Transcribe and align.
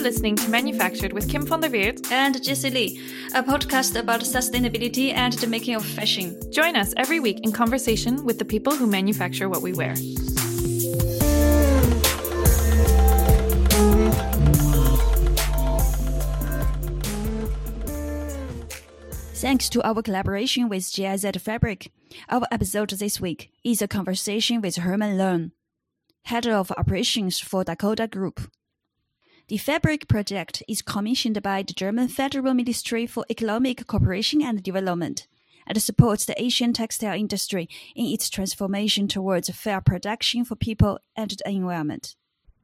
You're 0.00 0.08
listening 0.08 0.36
to 0.36 0.48
Manufactured 0.48 1.12
with 1.12 1.28
Kim 1.28 1.44
van 1.44 1.60
der 1.60 1.68
Weert 1.68 2.10
and 2.10 2.42
Jessie 2.42 2.70
Lee, 2.70 3.02
a 3.34 3.42
podcast 3.42 4.00
about 4.00 4.22
sustainability 4.22 5.12
and 5.12 5.34
the 5.34 5.46
making 5.46 5.74
of 5.74 5.84
fashion. 5.84 6.40
Join 6.50 6.74
us 6.74 6.94
every 6.96 7.20
week 7.20 7.40
in 7.42 7.52
conversation 7.52 8.24
with 8.24 8.38
the 8.38 8.46
people 8.46 8.74
who 8.74 8.86
manufacture 8.86 9.50
what 9.50 9.60
we 9.60 9.74
wear. 9.74 9.94
Thanks 19.34 19.68
to 19.68 19.82
our 19.82 20.00
collaboration 20.00 20.70
with 20.70 20.90
GIZ 20.90 21.26
Fabric, 21.38 21.92
our 22.30 22.46
episode 22.50 22.88
this 22.88 23.20
week 23.20 23.50
is 23.62 23.82
a 23.82 23.86
conversation 23.86 24.62
with 24.62 24.76
Herman 24.76 25.18
Leung, 25.18 25.50
head 26.24 26.46
of 26.46 26.72
operations 26.78 27.38
for 27.38 27.64
Dakota 27.64 28.06
Group. 28.06 28.50
The 29.50 29.56
Fabric 29.56 30.06
project 30.06 30.62
is 30.68 30.80
commissioned 30.80 31.42
by 31.42 31.64
the 31.64 31.72
German 31.72 32.06
Federal 32.06 32.54
Ministry 32.54 33.04
for 33.04 33.26
Economic 33.28 33.84
Cooperation 33.84 34.40
and 34.42 34.62
Development 34.62 35.26
and 35.66 35.82
supports 35.82 36.24
the 36.24 36.40
Asian 36.40 36.72
textile 36.72 37.18
industry 37.18 37.68
in 37.96 38.06
its 38.06 38.30
transformation 38.30 39.08
towards 39.08 39.50
fair 39.50 39.80
production 39.80 40.44
for 40.44 40.54
people 40.54 41.00
and 41.16 41.32
the 41.32 41.50
environment. 41.50 42.14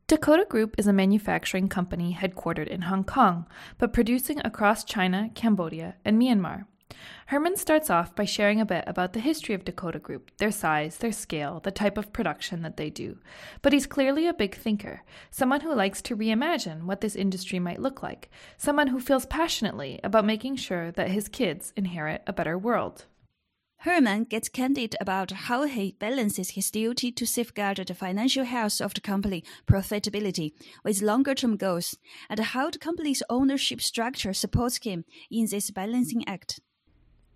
Dakota 0.07 0.47
Group 0.49 0.77
is 0.79 0.87
a 0.87 0.93
manufacturing 0.93 1.69
company 1.69 2.17
headquartered 2.17 2.69
in 2.69 2.83
Hong 2.83 3.03
Kong, 3.03 3.47
but 3.79 3.93
producing 3.93 4.39
across 4.45 4.85
China, 4.85 5.31
Cambodia, 5.35 5.97
and 6.05 6.23
Myanmar. 6.23 6.67
Herman 7.27 7.57
starts 7.57 7.91
off 7.91 8.15
by 8.15 8.25
sharing 8.25 8.61
a 8.61 8.65
bit 8.65 8.85
about 8.87 9.13
the 9.13 9.19
history 9.19 9.55
of 9.55 9.65
Dakota 9.65 9.99
Group, 9.99 10.31
their 10.39 10.53
size, 10.53 10.99
their 10.99 11.11
scale, 11.11 11.59
the 11.59 11.73
type 11.73 11.99
of 11.99 12.13
production 12.13 12.63
that 12.63 12.77
they 12.77 12.89
do. 12.89 13.19
But 13.63 13.73
he's 13.73 13.87
clearly 13.87 14.29
a 14.29 14.33
big 14.33 14.55
thinker, 14.55 15.03
someone 15.31 15.63
who 15.63 15.75
likes 15.75 16.01
to 16.03 16.17
reimagine 16.17 16.85
what 16.85 17.01
this 17.01 17.17
industry 17.17 17.59
might 17.59 17.83
look 17.83 18.01
like, 18.01 18.31
someone 18.57 18.87
who 18.87 19.01
feels 19.01 19.27
passionately 19.27 19.99
about 20.05 20.25
making 20.25 20.57
sure 20.57 20.93
that 20.93 21.11
his 21.11 21.29
kids 21.29 21.73
inherit 21.77 22.23
a 22.29 22.33
better 22.33 22.57
world. 22.57 23.07
Herman 23.79 24.25
gets 24.25 24.49
candid 24.49 24.95
about 25.01 25.33
how 25.33 25.65
he 25.65 25.97
balances 25.99 26.51
his 26.51 26.71
duty 26.71 27.13
to 27.13 27.27
safeguard 27.27 27.79
the 27.79 27.95
financial 27.95 28.45
health 28.45 28.81
of 28.81 28.95
the 28.95 29.01
company 29.01 29.45
profitability 29.67 30.53
with 30.85 31.03
longer 31.03 31.35
term 31.35 31.57
goals, 31.57 31.97
and 32.31 32.39
how 32.39 32.71
the 32.71 32.79
company's 32.79 33.23
ownership 33.29 33.81
structure 33.81 34.33
supports 34.33 34.79
him 34.85 35.05
in 35.31 35.47
this 35.51 35.71
balancing 35.73 36.27
act. 36.29 36.61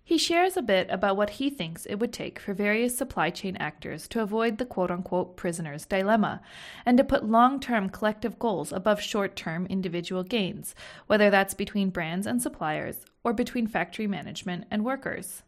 He 0.03 0.17
shares 0.17 0.57
a 0.57 0.61
bit 0.61 0.87
about 0.89 1.15
what 1.15 1.31
he 1.31 1.49
thinks 1.49 1.85
it 1.85 1.95
would 1.95 2.11
take 2.11 2.39
for 2.39 2.53
various 2.53 2.97
supply 2.97 3.29
chain 3.29 3.55
actors 3.57 4.07
to 4.09 4.21
avoid 4.21 4.57
the 4.57 4.65
quote 4.65 4.91
unquote 4.91 5.37
prisoner's 5.37 5.85
dilemma 5.85 6.41
and 6.85 6.97
to 6.97 7.03
put 7.03 7.29
long 7.29 7.59
term 7.59 7.89
collective 7.89 8.39
goals 8.39 8.71
above 8.73 9.01
short 9.01 9.35
term 9.35 9.65
individual 9.67 10.23
gains, 10.23 10.75
whether 11.07 11.29
that's 11.29 11.53
between 11.53 11.91
brands 11.91 12.27
and 12.27 12.41
suppliers 12.41 13.05
or 13.23 13.31
between 13.31 13.67
factory 13.67 14.07
management 14.07 14.65
and 14.69 14.83
workers. 14.83 15.43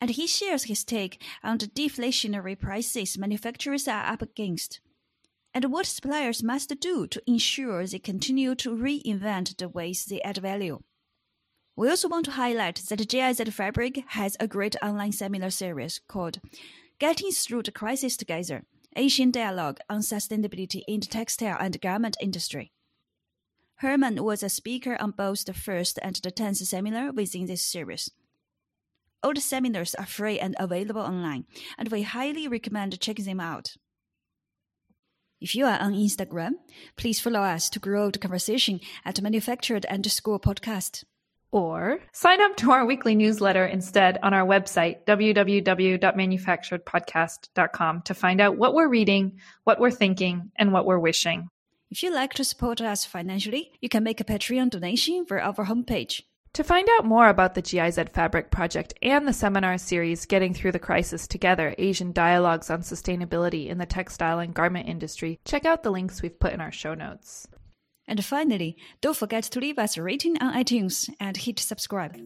And 0.00 0.10
he 0.10 0.26
shares 0.26 0.64
his 0.64 0.84
take 0.84 1.22
on 1.42 1.58
the 1.58 1.66
deflationary 1.66 2.58
prices 2.58 3.16
manufacturers 3.16 3.88
are 3.88 4.04
up 4.04 4.20
against 4.20 4.80
and 5.56 5.72
what 5.72 5.86
suppliers 5.86 6.42
must 6.42 6.78
do 6.80 7.06
to 7.06 7.22
ensure 7.26 7.86
they 7.86 7.98
continue 7.98 8.54
to 8.54 8.76
reinvent 8.76 9.56
the 9.56 9.70
ways 9.70 10.04
they 10.04 10.20
add 10.20 10.36
value. 10.36 10.82
We 11.78 11.90
also 11.90 12.08
want 12.08 12.24
to 12.24 12.30
highlight 12.30 12.76
that 12.88 13.06
GIZ 13.06 13.42
Fabric 13.52 14.02
has 14.08 14.34
a 14.40 14.48
great 14.48 14.76
online 14.82 15.12
seminar 15.12 15.50
series 15.50 16.00
called 16.08 16.40
Getting 16.98 17.30
Through 17.32 17.64
the 17.64 17.70
Crisis 17.70 18.16
Together 18.16 18.64
Asian 18.96 19.30
Dialogue 19.30 19.80
on 19.90 20.00
Sustainability 20.00 20.80
in 20.88 21.00
the 21.00 21.06
Textile 21.06 21.58
and 21.60 21.78
Garment 21.82 22.16
Industry. 22.18 22.72
Herman 23.80 24.24
was 24.24 24.42
a 24.42 24.48
speaker 24.48 24.96
on 24.98 25.10
both 25.10 25.44
the 25.44 25.52
first 25.52 25.98
and 26.00 26.16
the 26.16 26.30
tenth 26.30 26.56
seminar 26.56 27.12
within 27.12 27.44
this 27.44 27.62
series. 27.62 28.10
All 29.22 29.34
the 29.34 29.42
seminars 29.42 29.94
are 29.96 30.06
free 30.06 30.40
and 30.40 30.56
available 30.58 31.02
online, 31.02 31.44
and 31.76 31.90
we 31.90 32.02
highly 32.02 32.48
recommend 32.48 32.98
checking 33.00 33.26
them 33.26 33.40
out. 33.40 33.76
If 35.42 35.54
you 35.54 35.66
are 35.66 35.78
on 35.78 35.92
Instagram, 35.92 36.52
please 36.96 37.20
follow 37.20 37.40
us 37.40 37.68
to 37.68 37.78
grow 37.78 38.10
the 38.10 38.18
conversation 38.18 38.80
at 39.04 39.20
Manufactured 39.20 39.84
underscore 39.84 40.40
podcast. 40.40 41.04
Or 41.56 41.98
sign 42.12 42.40
up 42.42 42.54
to 42.56 42.72
our 42.72 42.84
weekly 42.84 43.14
newsletter 43.14 43.64
instead 43.64 44.18
on 44.22 44.34
our 44.34 44.46
website, 44.46 45.06
www.manufacturedpodcast.com, 45.06 48.02
to 48.02 48.14
find 48.14 48.42
out 48.42 48.58
what 48.58 48.74
we're 48.74 48.88
reading, 48.88 49.38
what 49.64 49.80
we're 49.80 49.90
thinking, 49.90 50.52
and 50.56 50.70
what 50.70 50.84
we're 50.84 50.98
wishing. 50.98 51.48
If 51.90 52.02
you'd 52.02 52.12
like 52.12 52.34
to 52.34 52.44
support 52.44 52.82
us 52.82 53.06
financially, 53.06 53.72
you 53.80 53.88
can 53.88 54.04
make 54.04 54.20
a 54.20 54.24
Patreon 54.24 54.68
donation 54.68 55.24
via 55.26 55.40
our 55.40 55.64
homepage. 55.64 56.24
To 56.52 56.62
find 56.62 56.86
out 56.98 57.06
more 57.06 57.30
about 57.30 57.54
the 57.54 57.62
GIZ 57.62 58.00
Fabric 58.12 58.50
Project 58.50 58.92
and 59.00 59.26
the 59.26 59.32
seminar 59.32 59.78
series 59.78 60.26
Getting 60.26 60.52
Through 60.52 60.72
the 60.72 60.78
Crisis 60.78 61.26
Together 61.26 61.74
Asian 61.78 62.12
Dialogues 62.12 62.68
on 62.68 62.82
Sustainability 62.82 63.68
in 63.68 63.78
the 63.78 63.86
Textile 63.86 64.40
and 64.40 64.52
Garment 64.52 64.90
Industry, 64.90 65.40
check 65.46 65.64
out 65.64 65.82
the 65.82 65.90
links 65.90 66.20
we've 66.20 66.38
put 66.38 66.52
in 66.52 66.60
our 66.60 66.70
show 66.70 66.92
notes. 66.92 67.48
And 68.08 68.24
finally, 68.24 68.76
don't 69.00 69.16
forget 69.16 69.44
to 69.44 69.60
leave 69.60 69.78
us 69.78 69.96
a 69.96 70.02
rating 70.02 70.38
on 70.40 70.54
iTunes 70.54 71.10
and 71.18 71.36
hit 71.36 71.58
subscribe. 71.58 72.16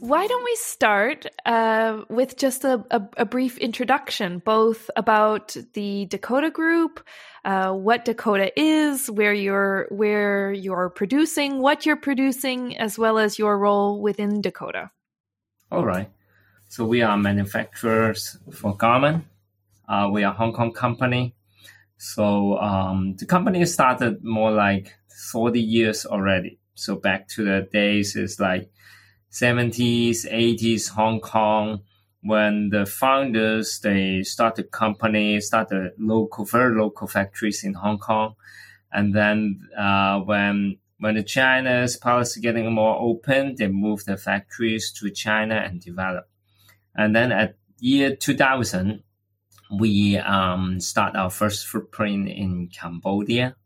Why 0.00 0.26
don't 0.26 0.44
we 0.44 0.56
start 0.56 1.26
uh, 1.46 2.02
with 2.10 2.36
just 2.36 2.64
a, 2.64 2.84
a, 2.90 3.00
a, 3.18 3.24
brief 3.24 3.56
introduction, 3.56 4.42
both 4.44 4.90
about 4.96 5.56
the 5.72 6.06
Dakota 6.06 6.50
Group, 6.50 7.06
uh, 7.44 7.72
what 7.72 8.04
Dakota 8.04 8.52
is, 8.60 9.08
where 9.10 9.32
you're 9.32 9.86
where 9.90 10.52
you're 10.52 10.90
producing, 10.90 11.60
what 11.60 11.86
you're 11.86 11.96
producing, 11.96 12.76
as 12.76 12.98
well 12.98 13.16
as 13.16 13.38
your 13.38 13.56
role 13.56 14.02
within 14.02 14.42
Dakota. 14.42 14.90
All 15.70 15.86
right. 15.86 16.10
So 16.68 16.84
we 16.84 17.00
are 17.00 17.16
manufacturers 17.16 18.36
for 18.50 18.76
garment 18.76 19.24
uh, 19.92 20.08
we 20.10 20.24
are 20.24 20.32
a 20.32 20.36
Hong 20.36 20.52
Kong 20.52 20.72
company. 20.72 21.34
So 21.98 22.58
um, 22.58 23.14
the 23.16 23.26
company 23.26 23.64
started 23.66 24.24
more 24.24 24.50
like 24.50 24.92
40 25.30 25.60
years 25.60 26.06
already. 26.06 26.58
So 26.74 26.96
back 26.96 27.28
to 27.28 27.44
the 27.44 27.68
days 27.70 28.16
is 28.16 28.40
like 28.40 28.70
70s, 29.30 30.26
80s 30.26 30.88
Hong 30.88 31.20
Kong 31.20 31.82
when 32.22 32.70
the 32.70 32.86
founders 32.86 33.80
they 33.80 34.22
started 34.22 34.70
company, 34.70 35.40
started 35.40 35.92
local, 35.98 36.44
very 36.44 36.74
local 36.74 37.08
factories 37.08 37.64
in 37.64 37.74
Hong 37.74 37.98
Kong, 37.98 38.34
and 38.92 39.14
then 39.14 39.68
uh, 39.76 40.20
when 40.20 40.78
when 40.98 41.16
the 41.16 41.24
China's 41.24 41.96
policy 41.96 42.40
getting 42.40 42.72
more 42.72 42.96
open, 42.96 43.56
they 43.56 43.66
moved 43.66 44.06
the 44.06 44.16
factories 44.16 44.92
to 44.92 45.10
China 45.10 45.56
and 45.56 45.80
develop. 45.80 46.28
And 46.94 47.16
then 47.16 47.32
at 47.32 47.56
year 47.80 48.14
2000, 48.14 49.02
we 49.72 50.18
um, 50.18 50.80
start 50.80 51.16
our 51.16 51.30
first 51.30 51.66
footprint 51.66 52.28
in 52.28 52.68
Cambodia. 52.68 53.56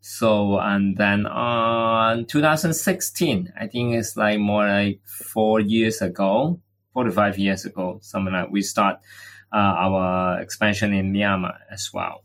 So, 0.00 0.58
and 0.58 0.96
then 0.96 1.26
on 1.26 2.26
2016, 2.26 3.52
I 3.58 3.66
think 3.66 3.94
it's 3.94 4.16
like 4.16 4.38
more 4.38 4.66
like 4.66 5.00
four 5.04 5.60
years 5.60 6.00
ago, 6.00 6.60
four 6.92 7.04
to 7.04 7.10
five 7.10 7.38
years 7.38 7.64
ago, 7.64 7.98
something 8.02 8.32
like 8.32 8.50
we 8.50 8.62
start 8.62 8.96
uh, 9.52 9.56
our 9.56 10.40
expansion 10.40 10.92
in 10.92 11.12
Myanmar 11.12 11.56
as 11.70 11.90
well. 11.92 12.24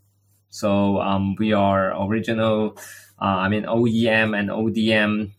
So, 0.50 1.00
um, 1.02 1.36
we 1.38 1.52
are 1.52 1.94
original, 2.06 2.78
uh, 3.22 3.26
I 3.26 3.50
mean, 3.50 3.64
OEM 3.64 4.38
and 4.38 4.50
ODM 4.50 5.32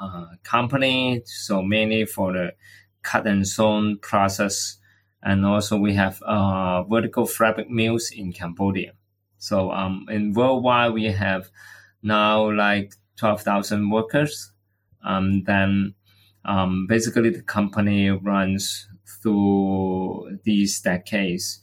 uh, 0.00 0.26
company. 0.42 1.22
So 1.24 1.62
mainly 1.62 2.04
for 2.04 2.32
the 2.32 2.54
cut 3.02 3.26
and 3.26 3.46
sewn 3.46 3.98
process 3.98 4.78
and 5.22 5.46
also 5.46 5.76
we 5.76 5.94
have 5.94 6.20
uh, 6.22 6.82
vertical 6.84 7.26
fabric 7.26 7.70
mills 7.70 8.10
in 8.10 8.32
Cambodia. 8.32 8.92
So 9.38 9.70
um, 9.70 10.06
in 10.10 10.32
worldwide 10.32 10.92
we 10.92 11.04
have 11.06 11.50
now 12.02 12.50
like 12.50 12.94
twelve 13.16 13.42
thousand 13.42 13.90
workers. 13.90 14.52
Um, 15.04 15.44
then 15.44 15.94
um, 16.44 16.86
basically 16.86 17.30
the 17.30 17.42
company 17.42 18.10
runs 18.10 18.88
through 19.22 20.38
these 20.44 20.80
decades. 20.80 21.60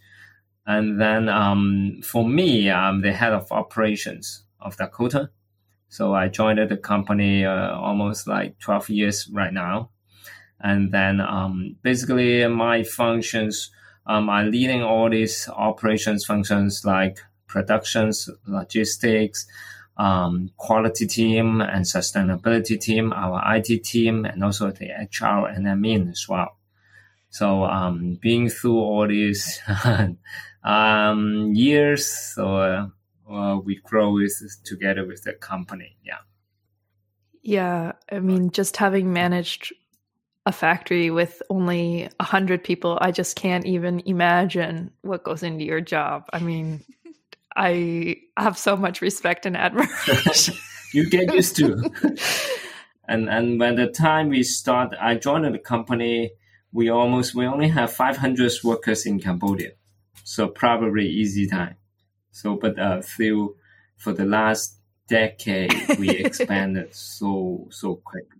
And 0.65 1.01
then 1.01 1.29
um, 1.29 2.01
for 2.03 2.27
me, 2.27 2.69
I'm 2.69 3.01
the 3.01 3.11
head 3.11 3.33
of 3.33 3.51
operations 3.51 4.43
of 4.61 4.77
Dakota. 4.77 5.29
So 5.87 6.13
I 6.13 6.27
joined 6.27 6.59
the 6.69 6.77
company 6.77 7.43
uh, 7.45 7.75
almost 7.75 8.27
like 8.27 8.59
12 8.59 8.89
years 8.89 9.27
right 9.33 9.51
now. 9.51 9.89
And 10.61 10.91
then 10.91 11.21
um, 11.21 11.75
basically 11.81 12.45
my 12.47 12.83
functions, 12.83 13.71
um, 14.05 14.29
I'm 14.29 14.51
leading 14.51 14.83
all 14.83 15.09
these 15.09 15.47
operations 15.49 16.25
functions 16.25 16.83
like 16.85 17.19
productions, 17.47 18.29
logistics, 18.45 19.47
um, 19.97 20.49
quality 20.57 21.05
team 21.05 21.61
and 21.61 21.83
sustainability 21.85 22.79
team, 22.79 23.11
our 23.13 23.41
IT 23.55 23.83
team, 23.83 24.25
and 24.25 24.43
also 24.43 24.71
the 24.71 24.87
HR 24.87 25.47
and 25.47 25.65
admin 25.65 26.09
as 26.09 26.27
well. 26.27 26.57
So 27.29 27.65
um, 27.65 28.17
being 28.21 28.49
through 28.49 28.77
all 28.77 29.07
these 29.07 29.61
um, 30.63 31.53
years, 31.53 32.07
so 32.07 32.55
uh, 32.57 32.87
uh, 33.31 33.57
we 33.57 33.75
grow 33.83 34.13
with, 34.13 34.33
together 34.63 35.05
with 35.05 35.23
the 35.23 35.33
company. 35.33 35.97
Yeah. 36.03 36.19
Yeah, 37.41 37.93
I 38.11 38.19
mean, 38.19 38.51
just 38.51 38.77
having 38.77 39.13
managed 39.13 39.73
a 40.49 40.51
factory 40.51 41.11
with 41.11 41.43
only 41.51 42.09
a 42.19 42.23
hundred 42.23 42.63
people, 42.63 42.97
I 42.99 43.11
just 43.11 43.35
can't 43.35 43.67
even 43.67 44.01
imagine 44.07 44.89
what 45.03 45.23
goes 45.23 45.43
into 45.43 45.63
your 45.63 45.79
job. 45.79 46.25
I 46.33 46.39
mean, 46.39 46.83
I 47.55 48.17
have 48.35 48.57
so 48.57 48.75
much 48.75 48.99
respect 48.99 49.45
and 49.45 49.55
admiration. 49.55 50.55
you 50.93 51.07
get 51.07 51.33
used 51.35 51.55
to. 51.57 51.91
and 53.07 53.29
and 53.29 53.59
when 53.59 53.75
the 53.75 53.87
time 53.87 54.29
we 54.29 54.41
start, 54.41 54.95
I 54.99 55.15
joined 55.15 55.53
the 55.53 55.59
company. 55.59 56.31
We 56.71 56.89
almost 56.89 57.35
we 57.35 57.45
only 57.45 57.69
have 57.69 57.93
500 57.93 58.51
workers 58.63 59.05
in 59.05 59.19
Cambodia, 59.19 59.71
so 60.23 60.47
probably 60.47 61.07
easy 61.07 61.47
time. 61.47 61.75
So, 62.31 62.55
but 62.55 62.79
uh, 62.79 63.01
through 63.01 63.55
for 63.97 64.13
the 64.13 64.25
last 64.25 64.77
decade, 65.07 65.73
we 65.99 66.09
expanded 66.09 66.95
so 66.95 67.67
so 67.69 67.95
quickly. 67.97 68.38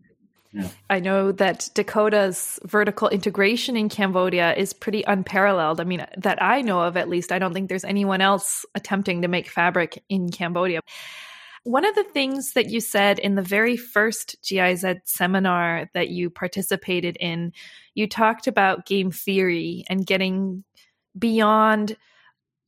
Yeah. 0.52 0.70
I 0.90 1.00
know 1.00 1.32
that 1.34 1.70
Dakota's 1.76 2.60
vertical 2.64 3.08
integration 3.10 3.78
in 3.78 3.88
Cambodia 3.88 4.56
is 4.56 4.74
pretty 4.74 5.04
unparalleled. 5.04 5.80
I 5.80 5.84
mean, 5.84 6.06
that 6.18 6.42
I 6.42 6.62
know 6.62 6.82
of 6.82 6.98
at 6.98 7.08
least. 7.08 7.32
I 7.32 7.38
don't 7.38 7.54
think 7.54 7.70
there's 7.70 7.84
anyone 7.84 8.22
else 8.22 8.66
attempting 8.74 9.22
to 9.22 9.28
make 9.28 9.48
fabric 9.48 10.04
in 10.10 10.30
Cambodia. 10.30 10.82
One 11.66 11.86
of 11.86 11.94
the 11.94 12.04
things 12.04 12.54
that 12.54 12.70
you 12.70 12.80
said 12.80 13.20
in 13.20 13.36
the 13.36 13.44
very 13.44 13.78
first 13.78 14.38
GIZ 14.48 14.86
seminar 15.04 15.90
that 15.94 16.10
you 16.10 16.32
participated 16.32 17.16
in, 17.20 17.52
you 17.94 18.08
talked 18.08 18.48
about 18.48 18.88
game 18.88 19.12
theory 19.12 19.84
and 19.88 20.06
getting 20.06 20.64
beyond 21.18 21.96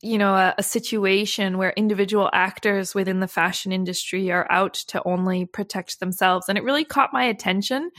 you 0.02 0.18
know 0.18 0.34
a, 0.34 0.54
a, 0.58 0.62
situation 0.62 1.58
where 1.58 1.72
individual 1.76 2.28
actors 2.32 2.94
within 2.94 3.20
the 3.20 3.28
fashion 3.28 3.72
industry 3.72 4.30
are 4.30 4.46
out 4.50 4.74
to 4.74 5.00
only 5.04 5.46
protect 5.46 6.00
themselves. 6.00 6.48
And 6.48 6.58
it 6.58 6.64
really 6.64 6.84
caught 6.84 7.12
my 7.12 7.24
attention. 7.24 7.90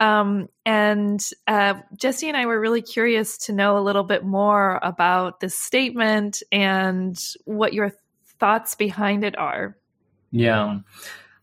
Um, 0.00 0.48
and 0.66 1.24
uh, 1.46 1.74
jessie 1.96 2.26
and 2.28 2.36
i 2.36 2.46
were 2.46 2.58
really 2.58 2.82
curious 2.82 3.38
to 3.46 3.52
know 3.52 3.78
a 3.78 3.86
little 3.86 4.02
bit 4.02 4.24
more 4.24 4.80
about 4.82 5.38
this 5.38 5.56
statement 5.56 6.42
and 6.50 7.16
what 7.44 7.72
your 7.72 7.92
thoughts 8.40 8.74
behind 8.74 9.22
it 9.22 9.38
are. 9.38 9.76
Yeah. 10.32 10.80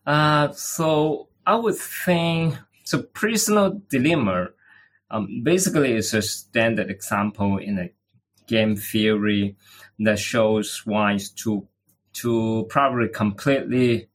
Uh, 0.06 0.52
so 0.52 1.28
i 1.46 1.56
would 1.56 1.76
think 1.76 2.56
so 2.84 3.02
prisoner's 3.02 3.80
dilemma 3.88 4.48
um, 5.10 5.42
basically 5.42 5.92
it's 5.92 6.12
a 6.12 6.20
standard 6.20 6.90
example 6.90 7.56
in 7.56 7.78
a 7.78 7.90
game 8.46 8.76
theory 8.76 9.56
that 10.04 10.18
shows 10.18 10.82
why 10.84 11.18
to 11.36 11.66
to 12.14 12.66
probably 12.68 13.08
completely 13.08 14.08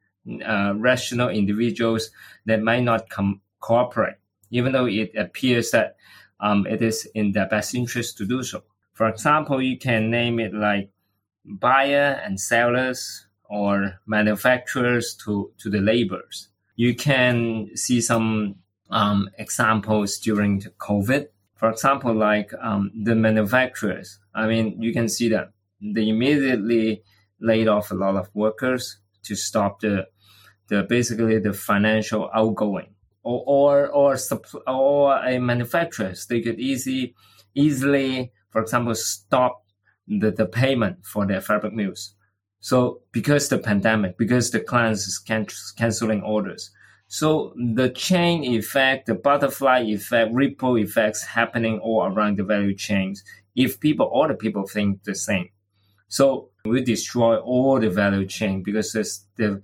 uh, 0.46 0.74
rational 0.76 1.30
individuals 1.30 2.12
that 2.46 2.62
might 2.62 2.84
not 2.84 3.10
com- 3.10 3.42
cooperate, 3.60 4.18
even 4.52 4.72
though 4.72 4.86
it 4.86 5.12
appears 5.16 5.72
that 5.72 5.96
um, 6.40 6.68
it 6.68 6.82
is 6.82 7.08
in 7.16 7.32
their 7.32 7.48
best 7.48 7.74
interest 7.74 8.18
to 8.18 8.26
do 8.26 8.44
so. 8.44 8.64
For 8.94 9.08
example, 9.08 9.62
you 9.62 9.78
can 9.78 10.10
name 10.10 10.40
it 10.40 10.54
like 10.54 10.90
buyer 11.46 12.22
and 12.24 12.40
sellers 12.40 13.28
or 13.50 14.00
manufacturers 14.06 15.16
to, 15.24 15.52
to 15.60 15.70
the 15.70 15.80
laborers. 15.80 16.50
You 16.76 16.96
can 16.96 17.76
see 17.76 18.02
some 18.02 18.56
um, 18.90 19.30
examples 19.38 20.20
during 20.20 20.60
the 20.60 20.70
COVID. 20.72 21.28
For 21.56 21.70
example, 21.72 22.14
like 22.14 22.54
um, 22.62 22.92
the 22.94 23.16
manufacturers. 23.16 24.20
I 24.36 24.48
mean, 24.48 24.82
you 24.82 24.94
can 24.94 25.10
see 25.10 25.30
that 25.30 25.52
they 25.82 26.10
immediately 26.10 27.04
laid 27.40 27.68
off 27.68 27.92
a 27.92 27.96
lot 27.96 28.16
of 28.16 28.30
workers 28.34 29.00
to 29.24 29.36
stop 29.36 29.80
the 29.82 30.08
the 30.70 30.84
basically 30.84 31.40
the 31.40 31.54
financial 31.54 32.30
outgoing. 32.34 32.94
Or 33.24 33.44
or 33.46 33.88
or, 33.88 34.18
or 34.68 35.26
a 35.26 35.40
manufacturers 35.40 36.26
they 36.28 36.42
could 36.42 36.60
easy 36.60 37.14
easily 37.56 38.32
for 38.52 38.62
example 38.62 38.96
stop 38.96 39.64
the, 40.08 40.32
the 40.32 40.46
payment 40.46 41.06
for 41.06 41.26
their 41.26 41.42
fabric 41.42 41.74
mills. 41.74 42.16
So 42.60 43.02
because 43.12 43.50
the 43.50 43.58
pandemic 43.58 44.18
because 44.18 44.52
the 44.52 44.62
clients 44.62 45.08
is 45.08 45.20
can, 45.20 45.48
canceling 45.78 46.22
orders. 46.22 46.72
So 47.10 47.54
the 47.76 47.90
chain 47.90 48.44
effect 48.44 49.08
the 49.08 49.16
butterfly 49.16 49.82
effect 49.82 50.34
ripple 50.34 50.78
effects 50.78 51.24
happening 51.24 51.80
all 51.80 52.06
around 52.06 52.38
the 52.38 52.44
value 52.44 52.76
chains. 52.76 53.24
If 53.56 53.80
people 53.80 54.06
all 54.06 54.28
the 54.28 54.36
people 54.36 54.66
think 54.68 55.04
the 55.04 55.16
same 55.16 55.50
so 56.08 56.50
we 56.66 56.84
destroy 56.84 57.38
all 57.38 57.80
the 57.80 57.90
value 57.90 58.26
chain 58.26 58.64
because 58.64 58.94
the, 59.36 59.62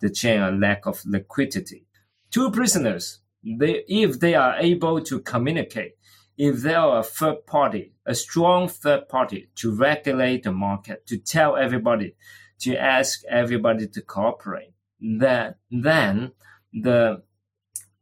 the 0.00 0.10
chain 0.10 0.40
a 0.40 0.50
lack 0.50 0.86
of 0.86 1.02
liquidity. 1.06 1.86
Two 2.30 2.50
prisoners, 2.50 3.20
they, 3.42 3.84
if 3.88 4.20
they 4.20 4.34
are 4.34 4.56
able 4.58 5.00
to 5.02 5.20
communicate, 5.20 5.92
if 6.36 6.60
there 6.60 6.78
are 6.78 7.00
a 7.00 7.02
third 7.02 7.46
party, 7.46 7.94
a 8.04 8.14
strong 8.14 8.68
third 8.68 9.08
party 9.08 9.48
to 9.56 9.74
regulate 9.74 10.42
the 10.42 10.52
market, 10.52 11.06
to 11.06 11.16
tell 11.16 11.56
everybody, 11.56 12.14
to 12.60 12.76
ask 12.76 13.22
everybody 13.30 13.86
to 13.86 14.02
cooperate, 14.02 14.74
that 15.00 15.58
then 15.70 16.32
the 16.72 17.22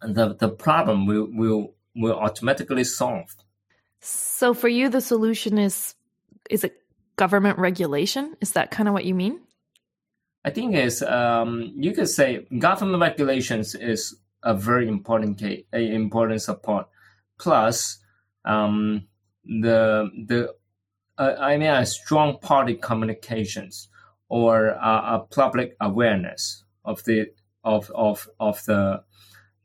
the 0.00 0.34
the 0.34 0.48
problem 0.48 1.06
will 1.06 1.28
will 1.30 1.74
will 1.94 2.14
automatically 2.14 2.84
solve. 2.84 3.34
So 4.00 4.52
for 4.52 4.68
you, 4.68 4.88
the 4.88 5.00
solution 5.00 5.58
is 5.58 5.94
is 6.50 6.64
it 6.64 6.76
government 7.16 7.58
regulation? 7.58 8.36
Is 8.40 8.52
that 8.52 8.70
kind 8.70 8.88
of 8.88 8.94
what 8.94 9.04
you 9.04 9.14
mean? 9.14 9.40
I 10.44 10.50
think 10.50 10.74
is 10.74 11.02
um, 11.02 11.72
you 11.74 11.92
could 11.92 12.08
say 12.08 12.46
government 12.58 13.00
regulations 13.00 13.74
is 13.74 14.14
a 14.42 14.54
very 14.54 14.88
important 14.88 15.38
case, 15.38 15.64
a 15.72 15.94
important 15.94 16.42
support. 16.42 16.86
Plus, 17.38 17.98
um, 18.44 19.06
the 19.44 20.10
the 20.26 20.54
uh, 21.16 21.36
I 21.40 21.56
mean 21.56 21.70
a 21.70 21.86
strong 21.86 22.38
party 22.38 22.74
communications 22.74 23.88
or 24.28 24.74
uh, 24.74 25.16
a 25.16 25.20
public 25.20 25.76
awareness 25.80 26.64
of 26.84 27.02
the 27.04 27.28
of 27.62 27.90
of 27.94 28.28
of 28.38 28.62
the 28.66 29.02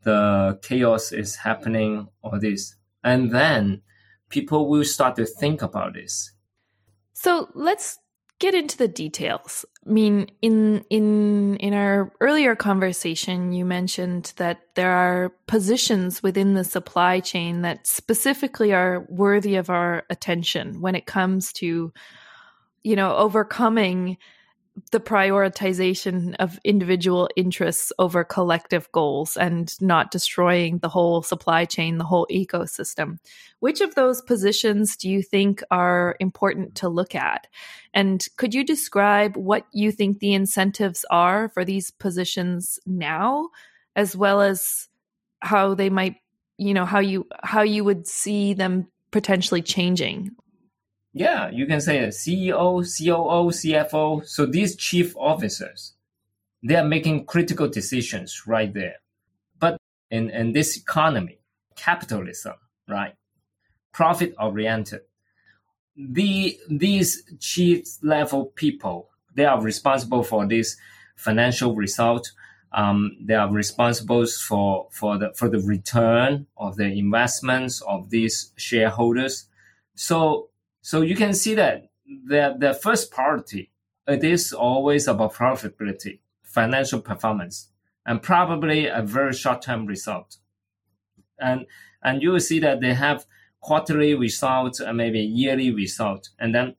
the 0.04 0.57
chaos 0.62 1.12
is 1.12 1.36
happening 1.36 2.07
or 2.22 2.40
this, 2.40 2.75
and 3.04 3.31
then 3.31 3.81
people 4.30 4.69
will 4.69 4.86
start 4.86 5.18
to 5.18 5.25
think 5.25 5.62
about 5.62 5.94
this 5.94 6.31
so 7.21 7.50
let's 7.54 8.00
get 8.39 8.56
into 8.56 8.77
the 8.77 8.88
details. 8.88 9.66
I 9.85 9.90
mean, 9.90 10.31
in 10.42 10.85
in 10.90 11.57
in 11.57 11.73
our 11.73 12.14
earlier 12.21 12.56
conversation, 12.56 13.52
you 13.52 13.66
mentioned 13.66 14.31
that 14.38 14.61
there 14.76 14.92
are 14.92 15.33
positions 15.45 16.23
within 16.23 16.54
the 16.54 16.64
supply 16.64 17.19
chain 17.19 17.61
that 17.64 17.85
specifically 17.85 18.71
are 18.71 19.06
worthy 19.09 19.57
of 19.57 19.69
our 19.69 20.06
attention 20.09 20.80
when 20.80 20.95
it 20.95 21.07
comes 21.07 21.52
to, 21.54 21.92
you 22.83 22.95
know, 22.95 23.14
overcoming 23.18 24.18
the 24.92 25.00
prioritization 25.00 26.36
of 26.40 26.59
individual 26.64 27.30
interests 27.36 27.92
over 28.00 28.24
collective 28.24 28.92
goals 28.92 29.38
and 29.38 29.74
not 29.81 30.12
destroying 30.12 30.80
the 30.80 30.90
whole 30.90 31.21
supply 31.21 31.66
chain, 31.66 31.98
the 31.98 32.04
whole 32.04 32.28
ecosystem. 32.31 33.19
Which 33.59 33.81
of 33.81 33.95
those 33.95 34.21
positions 34.21 34.95
do 34.95 35.09
you 35.09 35.21
think 35.21 35.64
are 35.71 36.16
important 36.19 36.76
to 36.76 36.90
look 36.90 37.16
at? 37.16 37.48
And 37.94 38.26
could 38.38 38.54
you 38.54 38.64
describe 38.64 39.36
what 39.36 39.66
you 39.71 39.92
think 39.92 40.19
the 40.19 40.33
incentives 40.33 41.06
are 41.09 41.50
for 41.50 41.66
these 41.66 41.92
positions 41.92 42.80
now, 42.86 43.50
as 43.95 44.16
well 44.16 44.42
as 44.42 44.88
how 45.42 45.74
they 45.74 45.90
might, 45.90 46.18
you 46.57 46.74
know, 46.74 46.86
how 46.86 47.00
you 47.00 47.28
how 47.44 47.62
you 47.62 47.83
would 47.83 48.07
see 48.07 48.54
them 48.54 48.88
potentially 49.12 49.62
changing 49.62 50.31
yeah, 51.13 51.49
you 51.49 51.66
can 51.66 51.81
say 51.81 51.99
CEO, 52.07 52.81
COO, 52.83 53.49
CFO. 53.49 54.25
So 54.28 54.45
these 54.45 54.75
chief 54.75 55.16
officers, 55.18 55.94
they 56.61 56.75
are 56.75 56.85
making 56.85 57.25
critical 57.25 57.68
decisions 57.68 58.44
right 58.45 58.73
there. 58.73 58.97
But 59.59 59.78
in, 60.11 60.30
in 60.30 60.54
this 60.54 60.78
economy, 60.78 61.39
capitalism, 61.75 62.56
right? 62.87 63.16
Profit 63.92 64.35
oriented. 64.39 65.01
The, 65.97 66.57
these 66.69 67.23
chief 67.39 67.87
level 68.04 68.45
people, 68.56 69.09
they 69.35 69.45
are 69.45 69.59
responsible 69.59 70.23
for 70.23 70.45
this 70.45 70.78
financial 71.16 71.75
result. 71.75 72.31
Um, 72.71 73.18
they 73.19 73.33
are 73.33 73.51
responsible 73.51 74.28
for, 74.28 74.87
for 74.92 75.18
the, 75.18 75.33
for 75.33 75.49
the 75.49 75.59
return 75.59 76.45
of 76.56 76.75
the 76.75 76.85
investments 76.85 77.81
of 77.81 78.11
these 78.11 78.51
shareholders. 78.57 79.47
So 79.95 80.49
so 80.81 81.02
you 81.02 81.16
can 81.16 81.33
see 81.33 81.56
that 81.56 81.90
the, 82.06 82.56
the 82.57 82.74
first 82.74 83.12
priority, 83.12 83.71
it 84.07 84.24
is 84.24 84.54
always 84.54 85.07
about 85.07 85.33
profitability, 85.33 86.19
financial 86.42 87.02
performance, 87.02 87.69
and 88.06 88.21
probably 88.21 88.88
a 88.88 89.02
very 89.02 89.33
short-term 89.33 89.86
result. 89.86 90.38
And, 91.40 91.66
and 92.04 92.21
you 92.21 92.31
will 92.31 92.40
see 92.40 92.59
that 92.59 92.81
they 92.81 92.94
have 92.94 93.26
quarterly 93.62 94.16
results 94.16 94.80
and 94.80 94.98
maybe 94.98 95.19
yearly 95.19 95.71
result. 95.71 96.30
And 96.40 96.56
then 96.56 96.76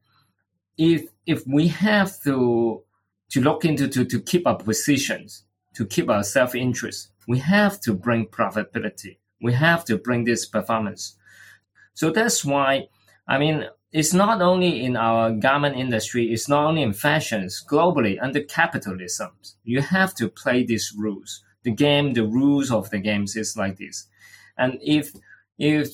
if 0.78 1.10
if 1.26 1.46
we 1.46 1.68
have 1.68 2.20
to 2.22 2.82
to 3.30 3.40
look 3.40 3.64
into 3.64 3.86
to, 3.88 4.04
to 4.04 4.20
keep 4.20 4.46
our 4.46 4.56
positions, 4.56 5.44
to 5.74 5.86
keep 5.86 6.08
our 6.08 6.22
self 6.22 6.54
interest, 6.54 7.10
we 7.28 7.38
have 7.38 7.80
to 7.82 7.94
bring 7.94 8.26
profitability. 8.26 9.18
We 9.42 9.52
have 9.52 9.84
to 9.86 9.96
bring 9.96 10.24
this 10.24 10.46
performance. 10.46 11.16
So 11.94 12.10
that's 12.10 12.44
why 12.44 12.88
I 13.28 13.38
mean 13.38 13.66
it's 13.92 14.14
not 14.14 14.40
only 14.40 14.84
in 14.84 14.96
our 14.96 15.32
garment 15.32 15.76
industry, 15.76 16.32
it's 16.32 16.48
not 16.48 16.66
only 16.66 16.82
in 16.82 16.92
fashions, 16.92 17.64
globally 17.68 18.18
under 18.22 18.42
capitalism. 18.42 19.30
You 19.64 19.80
have 19.80 20.14
to 20.16 20.28
play 20.28 20.64
these 20.64 20.92
rules. 20.96 21.42
The 21.64 21.72
game, 21.72 22.14
the 22.14 22.24
rules 22.24 22.70
of 22.70 22.90
the 22.90 22.98
games 22.98 23.36
is 23.36 23.56
like 23.56 23.78
this. 23.78 24.06
And 24.56 24.78
if 24.80 25.12
if 25.58 25.88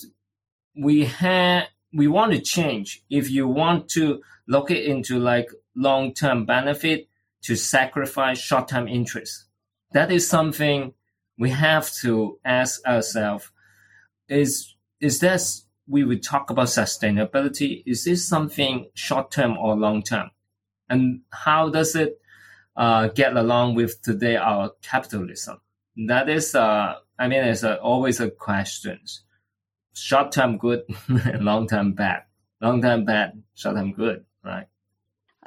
we 0.76 1.06
have 1.06 1.64
we 1.92 2.06
want 2.06 2.32
to 2.32 2.40
change, 2.40 3.02
if 3.08 3.30
you 3.30 3.48
want 3.48 3.88
to 3.90 4.20
look 4.46 4.70
it 4.70 4.84
into 4.84 5.18
like 5.18 5.48
long 5.74 6.12
term 6.12 6.44
benefit 6.44 7.08
to 7.44 7.56
sacrifice 7.56 8.38
short 8.38 8.68
term 8.68 8.86
interest, 8.88 9.46
that 9.92 10.12
is 10.12 10.28
something 10.28 10.92
we 11.38 11.50
have 11.50 11.90
to 12.02 12.38
ask 12.44 12.84
ourselves 12.86 13.50
is 14.28 14.74
is 15.00 15.20
this 15.20 15.65
we 15.88 16.04
would 16.04 16.22
talk 16.22 16.50
about 16.50 16.66
sustainability. 16.66 17.82
Is 17.86 18.04
this 18.04 18.26
something 18.26 18.90
short 18.94 19.30
term 19.30 19.56
or 19.56 19.76
long 19.76 20.02
term? 20.02 20.30
And 20.88 21.22
how 21.30 21.68
does 21.68 21.94
it 21.94 22.20
uh, 22.76 23.08
get 23.08 23.36
along 23.36 23.74
with 23.74 24.02
today 24.02 24.36
our 24.36 24.72
capitalism? 24.82 25.60
That 26.06 26.28
is, 26.28 26.54
uh, 26.54 26.96
I 27.18 27.28
mean, 27.28 27.44
it's 27.44 27.62
a, 27.62 27.80
always 27.80 28.20
a 28.20 28.30
question. 28.30 29.00
Short 29.94 30.32
term 30.32 30.58
good, 30.58 30.82
long 31.40 31.66
term 31.66 31.92
bad. 31.92 32.24
Long 32.60 32.82
term 32.82 33.04
bad, 33.04 33.42
short 33.54 33.76
term 33.76 33.92
good, 33.92 34.24
right? 34.44 34.66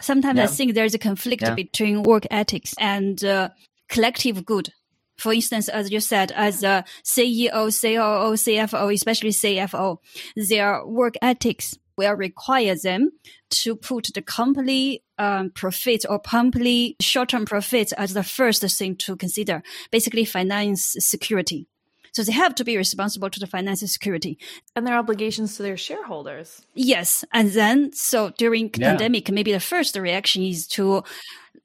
Sometimes 0.02 0.38
yeah. 0.38 0.44
I 0.46 0.48
think 0.48 0.74
there's 0.74 0.94
a 0.94 1.00
conflict 1.00 1.44
yeah. 1.44 1.54
between 1.54 2.04
work 2.04 2.26
ethics 2.32 2.74
and 2.80 3.24
uh, 3.24 3.50
collective 3.90 4.46
good. 4.46 4.72
For 5.20 5.34
instance, 5.34 5.68
as 5.68 5.92
you 5.92 6.00
said, 6.00 6.32
as 6.32 6.64
a 6.64 6.86
CEO, 7.04 7.52
COO, 7.52 8.34
CFO, 8.36 8.94
especially 8.94 9.32
CFO, 9.32 9.98
their 10.36 10.86
work 10.86 11.16
ethics 11.22 11.78
will 11.98 12.14
require 12.14 12.76
them 12.76 13.12
to 13.50 13.76
put 13.76 14.10
the 14.14 14.22
company 14.22 15.04
um, 15.18 15.50
profit 15.50 16.06
or 16.10 16.20
company 16.20 16.96
short-term 17.02 17.46
profit 17.46 17.92
as 17.98 18.14
the 18.14 18.24
first 18.24 18.64
thing 18.78 18.96
to 18.96 19.18
consider. 19.18 19.62
Basically, 19.92 20.24
finance 20.24 20.96
security. 21.00 21.68
So 22.12 22.24
they 22.24 22.32
have 22.32 22.56
to 22.56 22.64
be 22.64 22.78
responsible 22.78 23.30
to 23.30 23.40
the 23.40 23.48
financial 23.48 23.88
security 23.88 24.40
and 24.76 24.88
their 24.88 24.98
obligations 24.98 25.58
to 25.58 25.64
their 25.64 25.78
shareholders. 25.78 26.66
Yes, 26.74 27.24
and 27.34 27.52
then 27.52 27.92
so 27.94 28.32
during 28.38 28.72
yeah. 28.76 28.90
pandemic, 28.90 29.30
maybe 29.30 29.52
the 29.52 29.60
first 29.60 29.96
reaction 29.96 30.44
is 30.44 30.68
to 30.68 31.04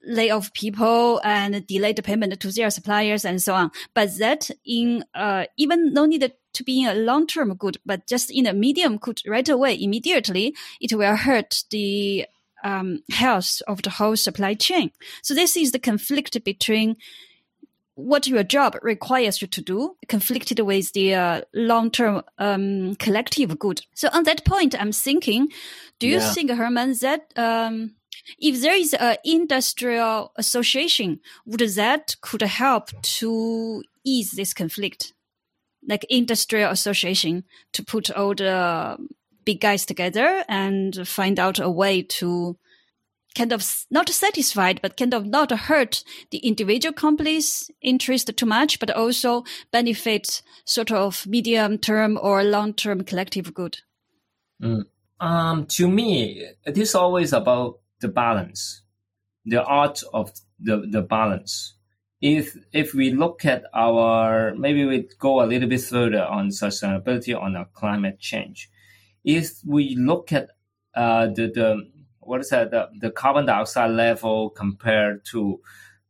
lay 0.05 0.29
off 0.29 0.53
people 0.53 1.19
and 1.23 1.65
delay 1.67 1.93
the 1.93 2.03
payment 2.03 2.39
to 2.39 2.51
their 2.51 2.69
suppliers 2.69 3.25
and 3.25 3.41
so 3.41 3.53
on. 3.53 3.71
But 3.93 4.17
that 4.19 4.49
in 4.65 5.03
uh, 5.13 5.45
even 5.57 5.93
no 5.93 6.05
need 6.05 6.31
to 6.53 6.63
be 6.63 6.81
in 6.81 6.87
a 6.87 6.93
long 6.95 7.27
term 7.27 7.53
good, 7.55 7.77
but 7.85 8.07
just 8.07 8.31
in 8.31 8.47
a 8.47 8.53
medium 8.53 8.97
good 8.97 9.21
right 9.27 9.47
away, 9.47 9.77
immediately, 9.79 10.55
it 10.79 10.93
will 10.93 11.15
hurt 11.15 11.63
the 11.69 12.25
um, 12.63 13.03
health 13.11 13.61
of 13.67 13.81
the 13.81 13.89
whole 13.91 14.15
supply 14.15 14.53
chain. 14.53 14.91
So 15.21 15.33
this 15.33 15.55
is 15.55 15.71
the 15.71 15.79
conflict 15.79 16.43
between 16.43 16.97
what 17.95 18.27
your 18.27 18.43
job 18.43 18.77
requires 18.81 19.41
you 19.41 19.47
to 19.47 19.61
do 19.61 19.95
conflicted 20.09 20.59
with 20.59 20.91
the 20.91 21.15
uh, 21.15 21.41
long-term 21.53 22.23
um, 22.37 22.95
collective 22.95 23.57
good. 23.57 23.81
So 23.93 24.09
on 24.11 24.23
that 24.23 24.43
point, 24.43 24.75
I'm 24.79 24.91
thinking, 24.91 25.47
do 25.99 26.07
you 26.07 26.17
yeah. 26.17 26.33
think, 26.33 26.51
Herman, 26.51 26.95
that 27.01 27.31
um, 27.37 27.95
if 28.39 28.61
there 28.61 28.75
is 28.75 28.93
an 28.93 29.17
industrial 29.23 30.31
association, 30.35 31.19
would 31.45 31.61
that 31.61 32.15
could 32.21 32.41
help 32.41 32.89
to 33.01 33.83
ease 34.03 34.31
this 34.31 34.53
conflict? 34.53 35.13
Like 35.87 36.05
industrial 36.09 36.71
association 36.71 37.43
to 37.73 37.83
put 37.83 38.09
all 38.09 38.33
the 38.33 38.97
big 39.45 39.61
guys 39.61 39.85
together 39.85 40.43
and 40.49 41.07
find 41.07 41.39
out 41.39 41.59
a 41.59 41.69
way 41.69 42.01
to 42.01 42.57
kind 43.35 43.51
of 43.51 43.85
not 43.91 44.09
satisfied, 44.09 44.81
but 44.81 44.97
kind 44.97 45.13
of 45.13 45.25
not 45.25 45.51
hurt 45.51 46.03
the 46.31 46.39
individual 46.39 46.93
companies' 46.93 47.69
interest 47.81 48.35
too 48.35 48.45
much, 48.45 48.79
but 48.79 48.89
also 48.89 49.43
benefit 49.71 50.41
sort 50.65 50.91
of 50.91 51.27
medium 51.27 51.77
term 51.77 52.17
or 52.21 52.43
long 52.43 52.73
term 52.73 53.03
collective 53.03 53.53
good. 53.53 53.77
Mm. 54.61 54.85
Um, 55.19 55.65
to 55.67 55.87
me, 55.87 56.45
it 56.65 56.77
is 56.77 56.95
always 56.95 57.33
about 57.33 57.79
the 57.99 58.07
balance, 58.07 58.81
the 59.45 59.63
art 59.63 60.01
of 60.13 60.31
the, 60.59 60.87
the 60.89 61.01
balance. 61.01 61.73
If 62.21 62.57
if 62.71 62.93
we 62.93 63.11
look 63.11 63.45
at 63.45 63.65
our 63.73 64.55
maybe 64.55 64.85
we 64.85 65.07
go 65.19 65.43
a 65.43 65.45
little 65.45 65.69
bit 65.69 65.81
further 65.81 66.23
on 66.23 66.49
sustainability 66.49 67.39
on 67.39 67.55
our 67.55 67.67
climate 67.73 68.19
change. 68.19 68.69
If 69.23 69.59
we 69.65 69.95
look 69.95 70.31
at 70.31 70.49
uh, 70.95 71.27
the 71.27 71.51
the 71.53 71.91
what 72.19 72.41
is 72.41 72.49
that 72.49 72.71
the, 72.71 72.89
the 72.99 73.11
carbon 73.11 73.45
dioxide 73.45 73.91
level 73.91 74.49
compared 74.49 75.25
to 75.25 75.59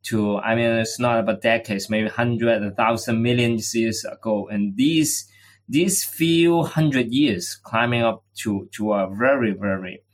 to 0.03 0.37
I 0.37 0.55
mean 0.55 0.69
it's 0.71 0.99
not 0.99 1.19
about 1.19 1.41
decades, 1.41 1.89
maybe 1.89 2.07
hundred, 2.07 2.63
a 2.63 2.71
thousand 2.71 3.21
million 3.21 3.59
years 3.73 4.05
ago, 4.05 4.47
and 4.47 4.77
these 4.77 5.27
these 5.67 6.03
few 6.03 6.63
hundred 6.63 7.11
years 7.11 7.55
climbing 7.55 8.03
up 8.03 8.23
to 8.43 8.69
to 8.73 8.93
a 8.93 9.09
very 9.13 9.51
very 9.51 10.04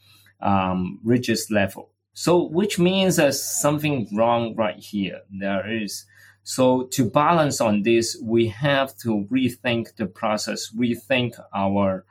um, 0.41 0.99
richest 1.03 1.51
level. 1.51 1.91
So, 2.13 2.43
which 2.43 2.77
means 2.77 3.15
there's 3.15 3.41
something 3.41 4.07
wrong 4.13 4.55
right 4.55 4.77
here. 4.77 5.21
There 5.29 5.81
is. 5.81 6.05
So, 6.43 6.83
to 6.91 7.09
balance 7.09 7.61
on 7.61 7.83
this, 7.83 8.21
we 8.21 8.47
have 8.47 8.97
to 8.97 9.27
rethink 9.31 9.95
the 9.95 10.07
process, 10.07 10.73
rethink 10.75 11.39
our 11.53 12.05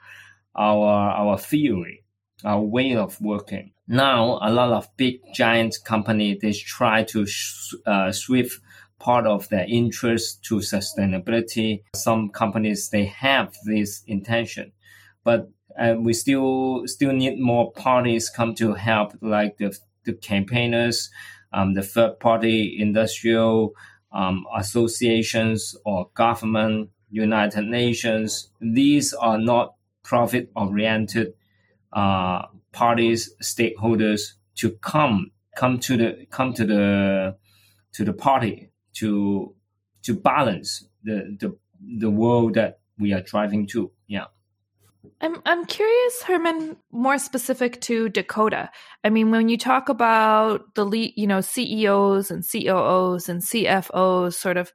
our 0.56 1.10
our 1.10 1.38
theory, 1.38 2.04
our 2.44 2.60
way 2.62 2.96
of 2.96 3.20
working. 3.20 3.72
Now, 3.86 4.38
a 4.40 4.50
lot 4.50 4.72
of 4.72 4.88
big 4.96 5.20
giant 5.34 5.76
company 5.84 6.38
they 6.40 6.52
try 6.52 7.02
to 7.04 7.26
uh, 7.86 8.12
shift 8.12 8.60
part 9.00 9.26
of 9.26 9.48
their 9.48 9.66
interest 9.68 10.44
to 10.44 10.56
sustainability. 10.56 11.82
Some 11.94 12.30
companies 12.30 12.90
they 12.90 13.06
have 13.06 13.54
this 13.64 14.02
intention, 14.06 14.72
but 15.24 15.50
and 15.76 16.04
we 16.04 16.12
still 16.12 16.86
still 16.86 17.12
need 17.12 17.38
more 17.38 17.72
parties 17.72 18.30
come 18.30 18.54
to 18.56 18.74
help, 18.74 19.12
like 19.20 19.58
the 19.58 19.76
the 20.04 20.12
campaigners, 20.14 21.10
um, 21.52 21.74
the 21.74 21.82
third 21.82 22.18
party 22.20 22.76
industrial 22.78 23.74
um, 24.12 24.46
associations 24.56 25.76
or 25.84 26.08
government, 26.14 26.90
United 27.10 27.64
Nations. 27.64 28.50
These 28.60 29.12
are 29.14 29.38
not 29.38 29.74
profit 30.02 30.50
oriented 30.56 31.34
uh, 31.92 32.46
parties, 32.72 33.34
stakeholders 33.42 34.32
to 34.56 34.70
come 34.80 35.30
come 35.56 35.78
to 35.78 35.96
the 35.96 36.26
come 36.30 36.52
to 36.54 36.64
the 36.64 37.36
to 37.92 38.04
the 38.04 38.12
party 38.12 38.70
to 38.94 39.54
to 40.02 40.14
balance 40.14 40.86
the 41.02 41.36
the 41.38 41.56
the 41.98 42.10
world 42.10 42.54
that 42.54 42.80
we 42.98 43.12
are 43.12 43.22
driving 43.22 43.66
to. 43.68 43.90
I'm 45.20 45.40
I'm 45.44 45.64
curious, 45.66 46.22
Herman, 46.22 46.76
more 46.90 47.18
specific 47.18 47.80
to 47.82 48.08
Dakota. 48.08 48.70
I 49.04 49.10
mean, 49.10 49.30
when 49.30 49.48
you 49.48 49.58
talk 49.58 49.88
about 49.88 50.74
the 50.74 50.84
lead, 50.84 51.14
you 51.16 51.26
know, 51.26 51.40
CEOs 51.40 52.30
and 52.30 52.44
COOs 52.44 53.28
and 53.28 53.42
CFOs 53.42 54.34
sort 54.34 54.56
of 54.56 54.72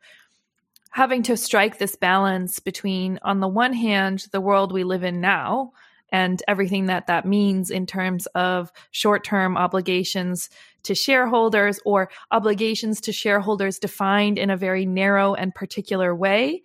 having 0.92 1.24
to 1.24 1.36
strike 1.36 1.78
this 1.78 1.96
balance 1.96 2.60
between 2.60 3.20
on 3.22 3.42
the 3.42 3.48
one 3.48 3.74
hand 3.74 4.26
the 4.32 4.40
world 4.40 4.72
we 4.72 4.84
live 4.84 5.04
in 5.04 5.20
now 5.20 5.74
and 6.10 6.42
everything 6.48 6.86
that 6.86 7.08
that 7.08 7.26
means 7.26 7.70
in 7.70 7.86
terms 7.86 8.28
of 8.28 8.72
short-term 8.92 9.58
obligations 9.58 10.50
to 10.84 10.96
shareholders 10.96 11.80
or 11.84 12.10
obligations 12.32 13.02
to 13.02 13.12
shareholders 13.12 13.80
defined 13.80 14.38
in 14.38 14.50
a 14.50 14.56
very 14.56 14.86
narrow 14.86 15.34
and 15.34 15.54
particular 15.54 16.16
way 16.16 16.64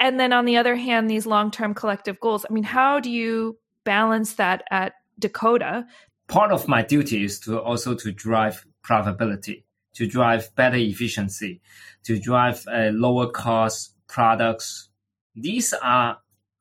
and 0.00 0.18
then 0.18 0.32
on 0.32 0.46
the 0.46 0.56
other 0.56 0.74
hand 0.74 1.08
these 1.08 1.26
long-term 1.26 1.74
collective 1.74 2.18
goals 2.20 2.44
i 2.48 2.52
mean 2.52 2.64
how 2.64 2.98
do 2.98 3.10
you 3.10 3.56
balance 3.84 4.34
that 4.34 4.62
at 4.70 4.94
dakota? 5.18 5.86
Part 6.28 6.52
of 6.52 6.68
my 6.68 6.82
duty 6.82 7.24
is 7.24 7.40
to 7.40 7.60
also 7.60 7.94
to 7.94 8.12
drive 8.12 8.64
profitability 8.82 9.64
to 9.94 10.06
drive 10.06 10.54
better 10.54 10.76
efficiency 10.76 11.60
to 12.04 12.18
drive 12.18 12.64
uh, 12.68 12.90
lower 12.92 13.28
cost 13.28 13.94
products. 14.06 14.88
These 15.34 15.74
are 15.74 16.18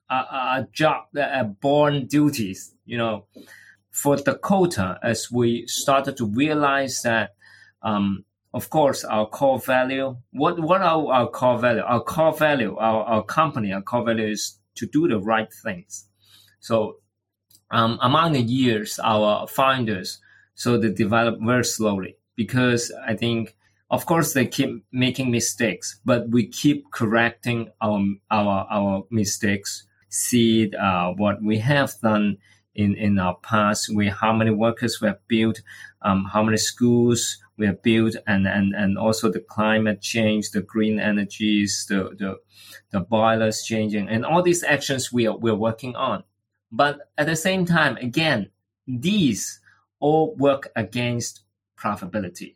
a 0.10 0.66
job 0.72 1.06
uh, 1.16 1.44
born 1.44 2.08
duties 2.08 2.74
you 2.86 2.98
know. 2.98 3.26
For 3.92 4.16
dakota 4.16 4.98
as 5.04 5.30
we 5.32 5.68
started 5.68 6.16
to 6.18 6.26
realize 6.26 7.02
that 7.02 7.32
um, 7.82 8.24
of 8.54 8.70
course, 8.70 9.04
our 9.04 9.28
core 9.28 9.60
value. 9.60 10.18
What 10.32 10.60
what 10.60 10.82
are 10.82 11.08
our 11.12 11.28
core 11.30 11.60
value? 11.60 11.82
Our 11.82 12.02
core 12.02 12.34
value, 12.34 12.76
our, 12.78 13.04
our 13.04 13.24
company, 13.24 13.72
our 13.72 13.82
core 13.82 14.06
value 14.06 14.28
is 14.28 14.58
to 14.76 14.88
do 14.88 15.08
the 15.08 15.20
right 15.20 15.52
things. 15.64 16.08
So 16.60 16.98
um, 17.72 18.00
among 18.02 18.34
the 18.34 18.42
years, 18.42 19.00
our 19.04 19.48
founders, 19.48 20.20
so 20.56 20.78
they 20.78 20.92
develop 20.92 21.40
very 21.42 21.64
slowly 21.64 22.18
because 22.36 22.92
I 23.06 23.16
think, 23.16 23.56
of 23.92 24.06
course, 24.06 24.34
they 24.34 24.48
keep 24.48 24.84
making 24.92 25.30
mistakes, 25.30 26.00
but 26.04 26.30
we 26.30 26.48
keep 26.48 26.92
correcting 26.92 27.70
our 27.82 28.04
our 28.32 28.68
our 28.70 29.04
mistakes. 29.12 29.86
See 30.10 30.74
uh, 30.76 31.12
what 31.12 31.44
we 31.44 31.60
have 31.60 31.94
done 32.02 32.38
in 32.74 32.96
in 32.96 33.20
our 33.20 33.36
past. 33.36 33.94
We 33.94 34.08
how 34.08 34.34
many 34.34 34.52
workers 34.52 35.00
we 35.00 35.08
have 35.08 35.28
built, 35.28 35.62
um, 36.02 36.26
how 36.34 36.42
many 36.42 36.58
schools 36.58 37.38
we 37.60 37.68
have 37.68 37.84
built, 37.84 38.16
and 38.26 38.48
and 38.48 38.74
and 38.74 38.98
also 38.98 39.30
the 39.32 39.40
climate 39.40 40.02
change, 40.02 40.52
the 40.52 40.62
green 40.62 41.00
energies, 41.00 41.86
the 41.88 42.16
the 42.18 42.38
the 42.92 43.02
boilers 43.02 43.62
changing, 43.64 44.10
and 44.10 44.26
all 44.26 44.42
these 44.42 44.64
actions 44.64 45.14
we 45.14 45.28
are 45.28 45.38
we're 45.38 45.56
working 45.56 45.96
on. 45.96 46.24
But 46.72 47.12
at 47.18 47.28
the 47.28 47.36
same 47.36 47.66
time, 47.66 47.98
again, 47.98 48.50
these 48.88 49.60
all 50.00 50.36
work 50.36 50.70
against 50.76 51.42
profitability. 51.78 52.56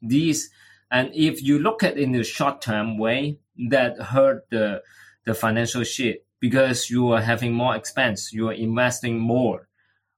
These, 0.00 0.50
and 0.90 1.10
if 1.14 1.42
you 1.42 1.58
look 1.58 1.82
at 1.82 1.98
in 1.98 2.12
the 2.12 2.24
short 2.24 2.62
term 2.62 2.98
way, 2.98 3.38
that 3.68 4.00
hurt 4.00 4.46
the, 4.50 4.82
the 5.24 5.34
financial 5.34 5.82
sheet 5.84 6.24
because 6.40 6.88
you 6.88 7.12
are 7.12 7.20
having 7.20 7.52
more 7.52 7.74
expense, 7.74 8.32
you 8.32 8.48
are 8.48 8.52
investing 8.52 9.18
more. 9.18 9.68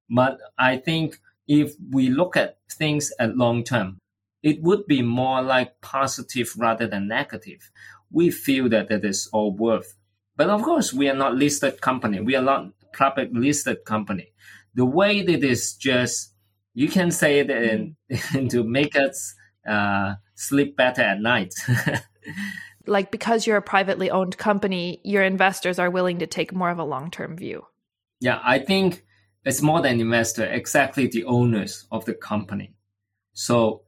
But 0.09 0.39
I 0.59 0.77
think 0.77 1.19
if 1.49 1.75
we 1.91 2.11
look 2.11 2.37
at 2.37 2.59
things 2.71 3.13
at 3.19 3.37
long 3.37 3.65
term, 3.65 3.99
it 4.43 4.63
would 4.63 4.87
be 4.87 5.03
more 5.03 5.43
like 5.43 5.81
positive 5.81 6.53
rather 6.57 6.87
than 6.87 7.09
negative. 7.09 7.71
We 8.11 8.31
feel 8.31 8.69
that 8.71 8.89
that 8.89 9.05
is 9.05 9.29
all 9.33 9.55
worth. 9.55 9.95
But 10.37 10.51
of 10.51 10.63
course, 10.63 10.93
we 10.93 11.09
are 11.09 11.15
not 11.15 11.35
listed 11.35 11.81
company. 11.81 12.21
We 12.21 12.35
are 12.35 12.43
not 12.43 12.71
public 12.93 13.31
listed 13.33 13.85
company. 13.85 14.33
The 14.75 14.87
way 14.87 15.23
that 15.23 15.45
is 15.45 15.75
just 15.75 16.35
you 16.75 16.89
can 16.89 17.11
say 17.11 17.41
it 17.41 17.51
in, 17.51 17.97
mm. 18.11 18.51
to 18.51 18.65
make 18.65 18.97
us 18.97 19.35
uh, 19.69 20.15
sleep 20.35 20.77
better 20.77 21.03
at 21.03 21.21
night. 21.21 21.55
like 22.87 23.11
because 23.11 23.47
you're 23.47 23.57
a 23.57 23.63
privately 23.63 24.11
owned 24.11 24.39
company, 24.39 25.01
your 25.05 25.23
investors 25.23 25.79
are 25.79 25.91
willing 25.91 26.19
to 26.21 26.27
take 26.27 26.55
more 26.55 26.71
of 26.71 26.79
a 26.79 26.85
long 26.85 27.11
term 27.11 27.37
view. 27.37 27.67
Yeah, 28.21 28.41
I 28.43 28.59
think 28.59 29.05
it's 29.45 29.63
more 29.63 29.81
than 29.81 30.01
investor, 30.01 30.45
exactly 30.45 31.07
the 31.07 31.25
owners 31.25 31.87
of 31.91 32.05
the 32.05 32.15
company. 32.15 32.75
So 33.33 33.83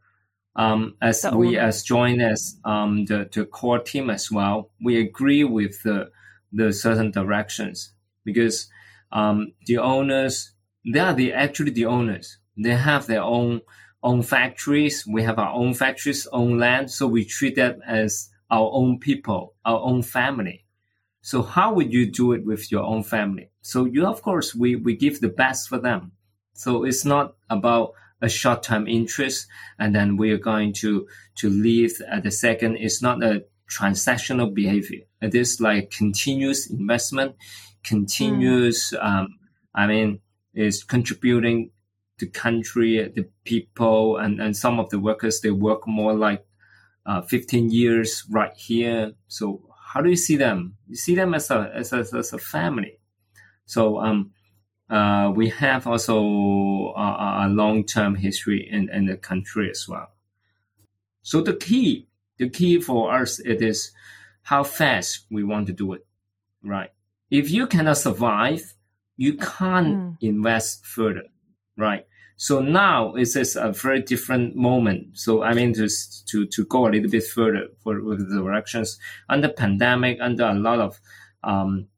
um, 0.56 0.96
as 1.00 1.22
the 1.22 1.36
we 1.36 1.56
as 1.58 1.82
join 1.82 2.20
as 2.20 2.58
um, 2.64 3.06
the, 3.06 3.28
the 3.32 3.44
core 3.44 3.78
team 3.78 4.10
as 4.10 4.30
well, 4.30 4.70
we 4.82 5.00
agree 5.00 5.44
with 5.44 5.82
the 5.82 6.10
the 6.52 6.72
certain 6.72 7.10
directions 7.10 7.94
because 8.24 8.68
um, 9.10 9.52
the 9.66 9.78
owners, 9.78 10.52
they 10.90 10.98
are 10.98 11.14
the 11.14 11.32
actually 11.32 11.70
the 11.70 11.86
owners. 11.86 12.38
They 12.56 12.74
have 12.74 13.06
their 13.06 13.22
own 13.22 13.62
own 14.02 14.22
factories. 14.22 15.06
We 15.06 15.22
have 15.22 15.38
our 15.38 15.52
own 15.52 15.74
factories, 15.74 16.26
own 16.32 16.58
land. 16.58 16.90
So 16.90 17.06
we 17.06 17.24
treat 17.24 17.56
them 17.56 17.80
as 17.86 18.30
our 18.50 18.70
own 18.72 18.98
people, 18.98 19.54
our 19.64 19.80
own 19.80 20.02
family. 20.02 20.66
So 21.22 21.42
how 21.42 21.72
would 21.74 21.92
you 21.92 22.10
do 22.10 22.32
it 22.32 22.44
with 22.44 22.72
your 22.72 22.82
own 22.82 23.04
family? 23.04 23.50
So 23.62 23.84
you, 23.84 24.06
of 24.06 24.22
course, 24.22 24.54
we, 24.54 24.74
we 24.74 24.96
give 24.96 25.20
the 25.20 25.28
best 25.28 25.68
for 25.68 25.78
them. 25.78 26.12
So 26.54 26.84
it's 26.84 27.04
not 27.04 27.34
about 27.48 27.92
a 28.22 28.28
short-term 28.28 28.88
interest 28.88 29.46
and 29.78 29.94
then 29.94 30.16
we 30.16 30.30
are 30.30 30.38
going 30.38 30.72
to, 30.72 31.06
to 31.34 31.50
leave 31.50 32.00
at 32.08 32.22
the 32.22 32.30
second. 32.30 32.76
It's 32.76 33.02
not 33.02 33.22
a 33.22 33.44
transactional 33.70 34.54
behavior. 34.54 35.00
It 35.20 35.34
is 35.34 35.60
like 35.60 35.90
continuous 35.90 36.70
investment 36.70 37.36
continuous, 37.84 38.92
mm. 38.92 39.04
um, 39.04 39.38
I 39.74 39.86
mean, 39.86 40.20
is 40.54 40.84
contributing 40.84 41.70
the 42.18 42.26
country, 42.26 43.10
the 43.14 43.28
people, 43.44 44.16
and, 44.18 44.40
and 44.40 44.56
some 44.56 44.78
of 44.78 44.90
the 44.90 45.00
workers, 45.00 45.40
they 45.40 45.50
work 45.50 45.86
more 45.86 46.14
like 46.14 46.44
uh, 47.06 47.22
15 47.22 47.70
years 47.70 48.24
right 48.30 48.52
here. 48.54 49.12
So 49.28 49.62
how 49.92 50.00
do 50.02 50.10
you 50.10 50.16
see 50.16 50.36
them? 50.36 50.76
You 50.88 50.96
see 50.96 51.14
them 51.14 51.34
as 51.34 51.50
a, 51.50 51.70
as 51.74 51.92
a, 51.92 51.98
as 52.16 52.32
a 52.32 52.38
family. 52.38 52.98
So, 53.64 53.98
um, 53.98 54.32
uh, 54.92 55.30
we 55.34 55.48
have 55.48 55.86
also 55.86 56.18
a, 56.96 57.46
a 57.46 57.48
long-term 57.48 58.14
history 58.14 58.68
in, 58.70 58.88
in 58.90 59.06
the 59.06 59.16
country 59.16 59.70
as 59.70 59.88
well. 59.88 60.10
So 61.22 61.40
the 61.40 61.54
key, 61.54 62.08
the 62.38 62.48
key 62.48 62.80
for 62.80 63.14
us, 63.14 63.38
it 63.38 63.62
is 63.62 63.92
how 64.42 64.64
fast 64.64 65.26
we 65.30 65.44
want 65.44 65.66
to 65.68 65.72
do 65.72 65.92
it, 65.94 66.06
right? 66.62 66.90
if 67.32 67.50
you 67.50 67.66
cannot 67.66 67.96
survive, 67.96 68.74
you 69.16 69.34
can't 69.34 69.96
mm. 69.96 70.16
invest 70.20 70.84
further, 70.84 71.24
right? 71.78 72.06
So 72.36 72.60
now 72.60 73.14
it's 73.14 73.56
a 73.56 73.72
very 73.72 74.02
different 74.02 74.54
moment. 74.54 75.18
So 75.18 75.42
I 75.42 75.54
mean 75.54 75.72
to 75.74 75.88
to 76.30 76.46
to 76.46 76.64
go 76.66 76.86
a 76.86 76.90
little 76.90 77.10
bit 77.10 77.24
further 77.24 77.68
for 77.82 78.02
with 78.02 78.18
the 78.28 78.42
directions 78.42 78.98
under 79.30 79.48
pandemic, 79.48 80.18
under 80.20 80.44
a 80.44 80.54
lot 80.54 80.80
of 80.80 81.00
um, 81.42 81.88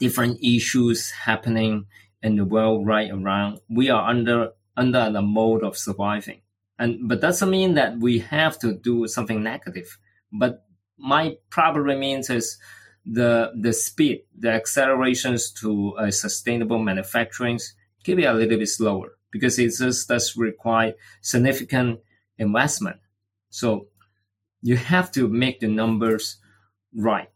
different 0.00 0.42
issues 0.42 1.10
happening 1.10 1.86
in 2.24 2.36
the 2.36 2.44
world 2.44 2.86
right 2.86 3.10
around. 3.10 3.60
We 3.68 3.90
are 3.90 4.08
under 4.08 4.52
under 4.76 5.12
the 5.12 5.22
mode 5.22 5.62
of 5.62 5.76
surviving, 5.76 6.40
and 6.78 7.08
but 7.08 7.20
doesn't 7.20 7.50
mean 7.50 7.74
that 7.74 7.98
we 7.98 8.18
have 8.18 8.58
to 8.60 8.72
do 8.72 9.06
something 9.06 9.42
negative. 9.42 9.98
But 10.32 10.64
my 10.98 11.36
probably 11.50 11.96
means 11.96 12.30
is 12.30 12.58
the 13.04 13.52
the 13.54 13.72
speed, 13.72 14.22
the 14.36 14.50
accelerations 14.50 15.52
to 15.60 15.94
a 15.98 16.10
sustainable 16.10 16.78
manufacturing 16.78 17.60
can 18.02 18.16
be 18.16 18.24
a 18.24 18.32
little 18.32 18.58
bit 18.58 18.68
slower 18.68 19.18
because 19.30 19.58
it 19.58 19.74
just 19.76 20.08
does 20.08 20.36
require 20.36 20.94
significant 21.20 22.00
investment. 22.38 22.96
So 23.50 23.88
you 24.62 24.76
have 24.76 25.12
to 25.12 25.28
make 25.28 25.60
the 25.60 25.68
numbers 25.68 26.38
right, 26.96 27.28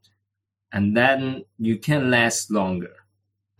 and 0.73 0.97
then 0.97 1.45
you 1.59 1.77
can 1.77 2.11
last 2.11 2.51
longer. 2.51 2.95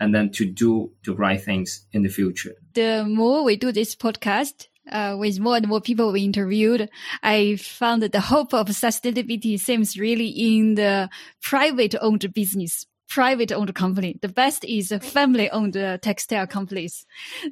And 0.01 0.15
then 0.15 0.31
to 0.33 0.47
do 0.47 0.93
the 1.05 1.15
right 1.15 1.43
things 1.43 1.87
in 1.93 2.03
the 2.03 2.09
future. 2.09 2.55
The 2.75 3.05
more 3.05 3.43
we 3.43 3.57
do 3.57 3.73
this 3.73 3.97
podcast, 3.97 4.69
uh, 4.91 5.17
with 5.19 5.39
more 5.39 5.57
and 5.57 5.69
more 5.69 5.81
people 5.81 6.13
we 6.13 6.23
interviewed, 6.23 6.89
I 7.23 7.57
found 7.57 8.03
that 8.03 8.13
the 8.13 8.21
hope 8.21 8.55
of 8.55 8.69
sustainability 8.69 9.59
seems 9.59 9.99
really 9.99 10.29
in 10.29 10.75
the 10.75 11.11
private 11.43 11.95
owned 12.01 12.33
business, 12.33 12.87
private 13.09 13.53
owned 13.53 13.75
company. 13.75 14.19
The 14.21 14.29
best 14.29 14.65
is 14.65 14.93
family 15.03 15.51
owned 15.51 15.77
uh, 15.77 15.99
textile 15.99 16.47
companies, 16.47 17.05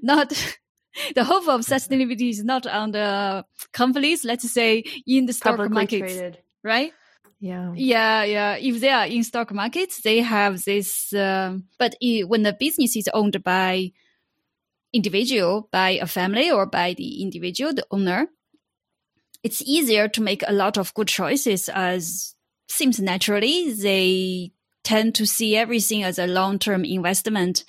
not 0.02 0.30
the 1.14 1.24
hope 1.24 1.48
of 1.48 1.60
sustainability 1.62 2.30
is 2.30 2.44
not 2.44 2.66
on 2.66 2.92
the 2.92 3.44
companies, 3.72 4.24
let's 4.24 4.50
say 4.50 4.84
in 5.06 5.26
the 5.26 5.32
stock 5.32 5.70
market, 5.70 6.42
right? 6.62 6.92
Yeah. 7.38 7.72
Yeah. 7.74 8.24
Yeah. 8.24 8.56
If 8.56 8.80
they 8.80 8.90
are 8.90 9.06
in 9.06 9.22
stock 9.22 9.52
markets, 9.52 10.00
they 10.00 10.20
have 10.20 10.64
this, 10.64 11.12
uh, 11.12 11.58
but 11.78 11.94
it, 12.00 12.28
when 12.28 12.42
the 12.42 12.52
business 12.58 12.96
is 12.96 13.08
owned 13.12 13.42
by 13.44 13.92
individual 14.92 15.68
by 15.70 15.90
a 15.90 16.06
family 16.06 16.50
or 16.50 16.66
by 16.66 16.94
the 16.94 17.22
individual, 17.22 17.74
the 17.74 17.86
owner, 17.90 18.28
it's 19.42 19.62
easier 19.62 20.08
to 20.08 20.22
make 20.22 20.42
a 20.46 20.52
lot 20.52 20.78
of 20.78 20.94
good 20.94 21.08
choices 21.08 21.68
as 21.68 22.34
seems 22.68 22.98
naturally 22.98 23.72
they 23.72 24.50
tend 24.82 25.14
to 25.14 25.26
see 25.26 25.56
everything 25.56 26.02
as 26.02 26.18
a 26.18 26.26
long-term 26.26 26.84
investment 26.84 27.64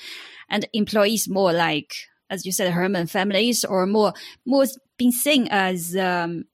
and 0.50 0.68
employees 0.74 1.28
more 1.30 1.54
like 1.54 1.94
as 2.30 2.46
you 2.46 2.52
said 2.52 2.72
herman 2.72 3.06
families 3.06 3.64
or 3.64 3.86
more 3.86 4.14
more 4.46 4.66
being 4.98 5.12
seen 5.12 5.48
as 5.52 5.96
um, 5.96 6.46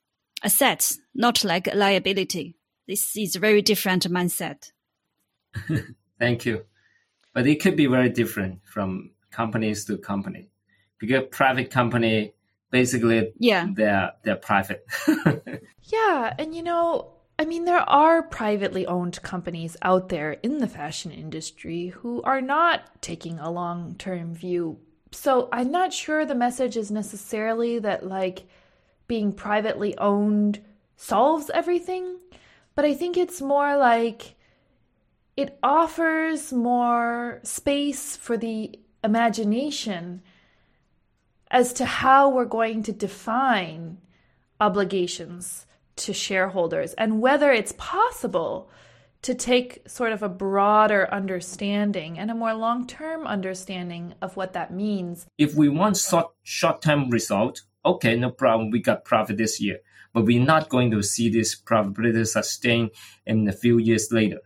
assets 0.44 1.00
not 1.16 1.44
like 1.44 1.68
a 1.68 1.76
liability 1.76 2.56
this 2.88 3.16
is 3.16 3.36
a 3.36 3.40
very 3.40 3.62
different 3.62 4.10
mindset. 4.10 4.72
Thank 6.20 6.46
you. 6.46 6.66
But 7.34 7.48
it 7.48 7.62
could 7.62 7.76
be 7.76 7.88
very 7.88 8.10
different 8.10 8.60
from 8.66 9.12
companies 9.32 9.86
to 9.86 9.98
company. 9.98 10.50
Because 11.00 11.24
private 11.32 11.70
company 11.72 12.34
basically 12.74 13.32
yeah. 13.38 13.68
they're 13.74 14.12
they're 14.24 14.36
private. 14.36 14.86
Yeah 15.84 16.34
and 16.40 16.56
you 16.56 16.64
know 16.64 17.14
i 17.38 17.46
mean 17.46 17.66
there 17.66 17.88
are 17.90 18.24
privately 18.24 18.88
owned 18.88 19.22
companies 19.22 19.76
out 19.82 20.08
there 20.10 20.32
in 20.32 20.60
the 20.60 20.68
fashion 20.68 21.12
industry 21.12 21.88
who 21.88 22.22
are 22.24 22.40
not 22.40 23.02
taking 23.02 23.38
a 23.38 23.52
long-term 23.52 24.34
view. 24.34 24.80
So 25.12 25.50
i'm 25.52 25.72
not 25.72 25.94
sure 25.94 26.26
the 26.26 26.36
message 26.36 26.78
is 26.78 26.90
necessarily 26.90 27.80
that 27.80 28.08
like 28.08 28.48
being 29.08 29.34
privately 29.34 29.96
owned 29.98 30.62
solves 30.96 31.52
everything 31.54 32.18
but 32.76 32.86
i 32.86 32.94
think 32.94 33.18
it's 33.18 33.42
more 33.42 33.78
like 33.78 34.36
it 35.36 35.58
offers 35.64 36.54
more 36.54 37.40
space 37.44 38.16
for 38.16 38.38
the 38.38 38.80
imagination 39.04 40.22
as 41.50 41.74
to 41.74 41.86
how 41.86 42.30
we're 42.30 42.46
going 42.46 42.84
to 42.84 42.92
define 42.92 43.98
obligations 44.60 45.66
to 45.96 46.14
shareholders 46.14 46.94
and 46.94 47.22
whether 47.22 47.52
it's 47.52 47.74
possible 47.78 48.70
to 49.22 49.34
take 49.34 49.88
sort 49.88 50.12
of 50.12 50.22
a 50.22 50.30
broader 50.30 51.08
understanding 51.12 52.20
and 52.20 52.30
a 52.30 52.36
more 52.36 52.54
long-term 52.54 53.26
understanding 53.26 54.14
of 54.22 54.36
what 54.36 54.54
that 54.54 54.74
means. 54.74 55.26
If 55.38 55.56
we 55.56 55.70
want 55.70 55.98
short 55.98 56.28
short-term 56.44 57.10
result, 57.10 57.62
okay, 57.86 58.16
no 58.18 58.32
problem. 58.32 58.70
We 58.70 58.82
got 58.82 59.06
profit 59.06 59.38
this 59.38 59.62
year, 59.62 59.80
but 60.14 60.26
we're 60.26 60.44
not 60.44 60.70
going 60.70 60.92
to 60.92 61.02
see 61.02 61.30
this 61.30 61.60
profitability 61.60 62.28
sustain 62.28 62.90
in 63.26 63.48
a 63.48 63.52
few 63.52 63.78
years 63.80 64.12
later. 64.12 64.40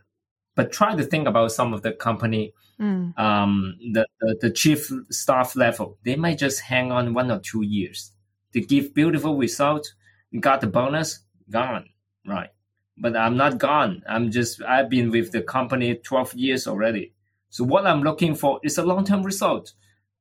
But 0.54 0.72
try 0.72 0.96
to 0.96 1.04
think 1.04 1.28
about 1.28 1.52
some 1.52 1.72
of 1.72 1.82
the 1.82 1.92
company, 1.92 2.52
mm. 2.80 3.16
um, 3.18 3.76
the, 3.92 4.06
the, 4.20 4.38
the 4.40 4.50
chief 4.50 4.90
staff 5.10 5.54
level. 5.54 5.98
They 6.04 6.16
might 6.16 6.38
just 6.38 6.62
hang 6.62 6.90
on 6.90 7.14
one 7.14 7.30
or 7.30 7.38
two 7.38 7.62
years. 7.62 8.12
They 8.52 8.60
give 8.60 8.94
beautiful 8.94 9.36
result. 9.36 9.92
You 10.30 10.40
got 10.40 10.60
the 10.60 10.66
bonus, 10.66 11.20
gone, 11.50 11.90
right? 12.26 12.50
But 12.96 13.16
I'm 13.16 13.36
not 13.36 13.58
gone. 13.58 14.02
I'm 14.08 14.30
just 14.30 14.60
I've 14.62 14.90
been 14.90 15.10
with 15.10 15.30
the 15.30 15.42
company 15.42 15.94
12 15.94 16.34
years 16.34 16.66
already. 16.66 17.12
So 17.50 17.64
what 17.64 17.86
I'm 17.86 18.02
looking 18.02 18.34
for 18.34 18.60
is 18.62 18.78
a 18.78 18.82
long-term 18.84 19.22
result. 19.22 19.72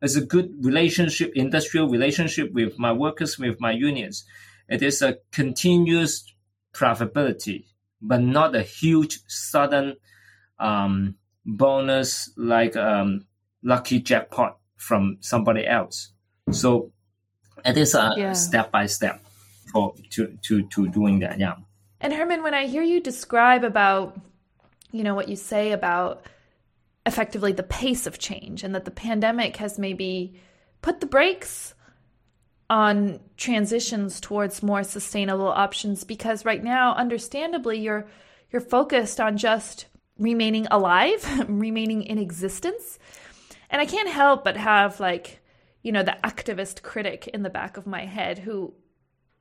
It's 0.02 0.16
a 0.16 0.26
good 0.26 0.54
relationship, 0.64 1.32
industrial 1.36 1.90
relationship 1.90 2.54
with 2.54 2.78
my 2.78 2.92
workers, 2.92 3.40
with 3.40 3.60
my 3.60 3.72
unions. 3.72 4.26
It 4.69 4.82
is 4.82 5.01
a 5.01 5.17
continuous 5.32 6.25
profitability, 6.73 7.65
but 8.01 8.21
not 8.21 8.56
a 8.56 8.62
huge 8.63 9.19
sudden 9.27 9.95
um, 10.60 11.15
bonus 11.45 12.32
like 12.38 12.75
um, 12.75 13.25
lucky 13.63 13.99
jackpot 13.99 14.58
from 14.75 15.17
somebody 15.21 15.65
else. 15.65 16.12
So 16.51 16.91
it 17.65 17.77
is 17.77 17.95
a 17.95 18.13
yeah. 18.17 18.34
step 18.34 18.71
by 18.71 18.86
step 18.86 19.23
for 19.71 19.93
to 20.12 20.38
to 20.43 20.63
to 20.63 20.88
doing 20.89 21.19
that. 21.19 21.39
Yeah. 21.39 21.56
And 21.99 22.13
Herman, 22.13 22.43
when 22.43 22.53
I 22.53 22.67
hear 22.67 22.84
you 22.84 23.01
describe 23.01 23.63
about, 23.63 24.19
you 24.91 25.03
know, 25.03 25.15
what 25.15 25.30
you 25.30 25.36
say 25.36 25.71
about 25.71 26.25
effectively 27.06 27.53
the 27.53 27.63
pace 27.63 28.06
of 28.06 28.19
change 28.19 28.63
and 28.63 28.75
that 28.75 28.86
the 28.86 28.91
pandemic 28.91 29.58
has 29.58 29.80
maybe 29.80 30.39
put 30.82 30.99
the 30.99 31.06
brakes 31.06 31.73
on 32.69 33.19
transitions 33.38 34.19
towards 34.19 34.62
more 34.62 34.84
sustainable 34.84 35.47
options 35.47 36.03
because 36.03 36.43
right 36.43 36.63
now 36.63 36.93
understandably 36.95 37.80
you're 37.80 38.08
you're 38.51 38.62
focused 38.62 39.19
on 39.19 39.38
just 39.38 39.86
remaining 40.17 40.67
alive, 40.71 41.45
remaining 41.49 42.03
in 42.03 42.17
existence. 42.17 42.97
And 43.69 43.82
I 43.82 43.86
can't 43.86 44.10
help 44.10 44.43
but 44.43 44.56
have 44.58 44.99
like, 44.99 45.41
you 45.82 45.91
know, 45.91 46.03
the 46.03 46.17
activist 46.23 46.82
critic 46.82 47.27
in 47.27 47.43
the 47.43 47.49
back 47.49 47.77
of 47.77 47.86
my 47.86 48.06
head 48.06 48.39
who 48.39 48.73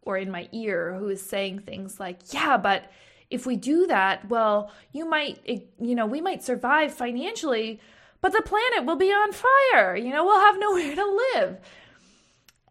or 0.02 0.16
in 0.16 0.30
my 0.30 0.48
ear 0.52 0.94
who 0.98 1.08
is 1.08 1.22
saying 1.22 1.60
things 1.60 1.98
like, 1.98 2.32
"Yeah, 2.32 2.56
but 2.56 2.90
if 3.30 3.46
we 3.46 3.56
do 3.56 3.86
that, 3.88 4.28
well, 4.28 4.70
you 4.92 5.08
might, 5.08 5.40
eh, 5.46 5.60
you 5.80 5.94
know, 5.94 6.06
we 6.06 6.20
might 6.20 6.44
survive 6.44 6.92
financially, 6.92 7.80
but 8.20 8.32
the 8.32 8.42
planet 8.42 8.84
will 8.84 8.96
be 8.96 9.10
on 9.10 9.32
fire. 9.32 9.96
You 9.96 10.10
know, 10.10 10.24
we'll 10.24 10.40
have 10.40 10.58
nowhere 10.60 10.94
to 10.94 11.20
live. 11.34 11.58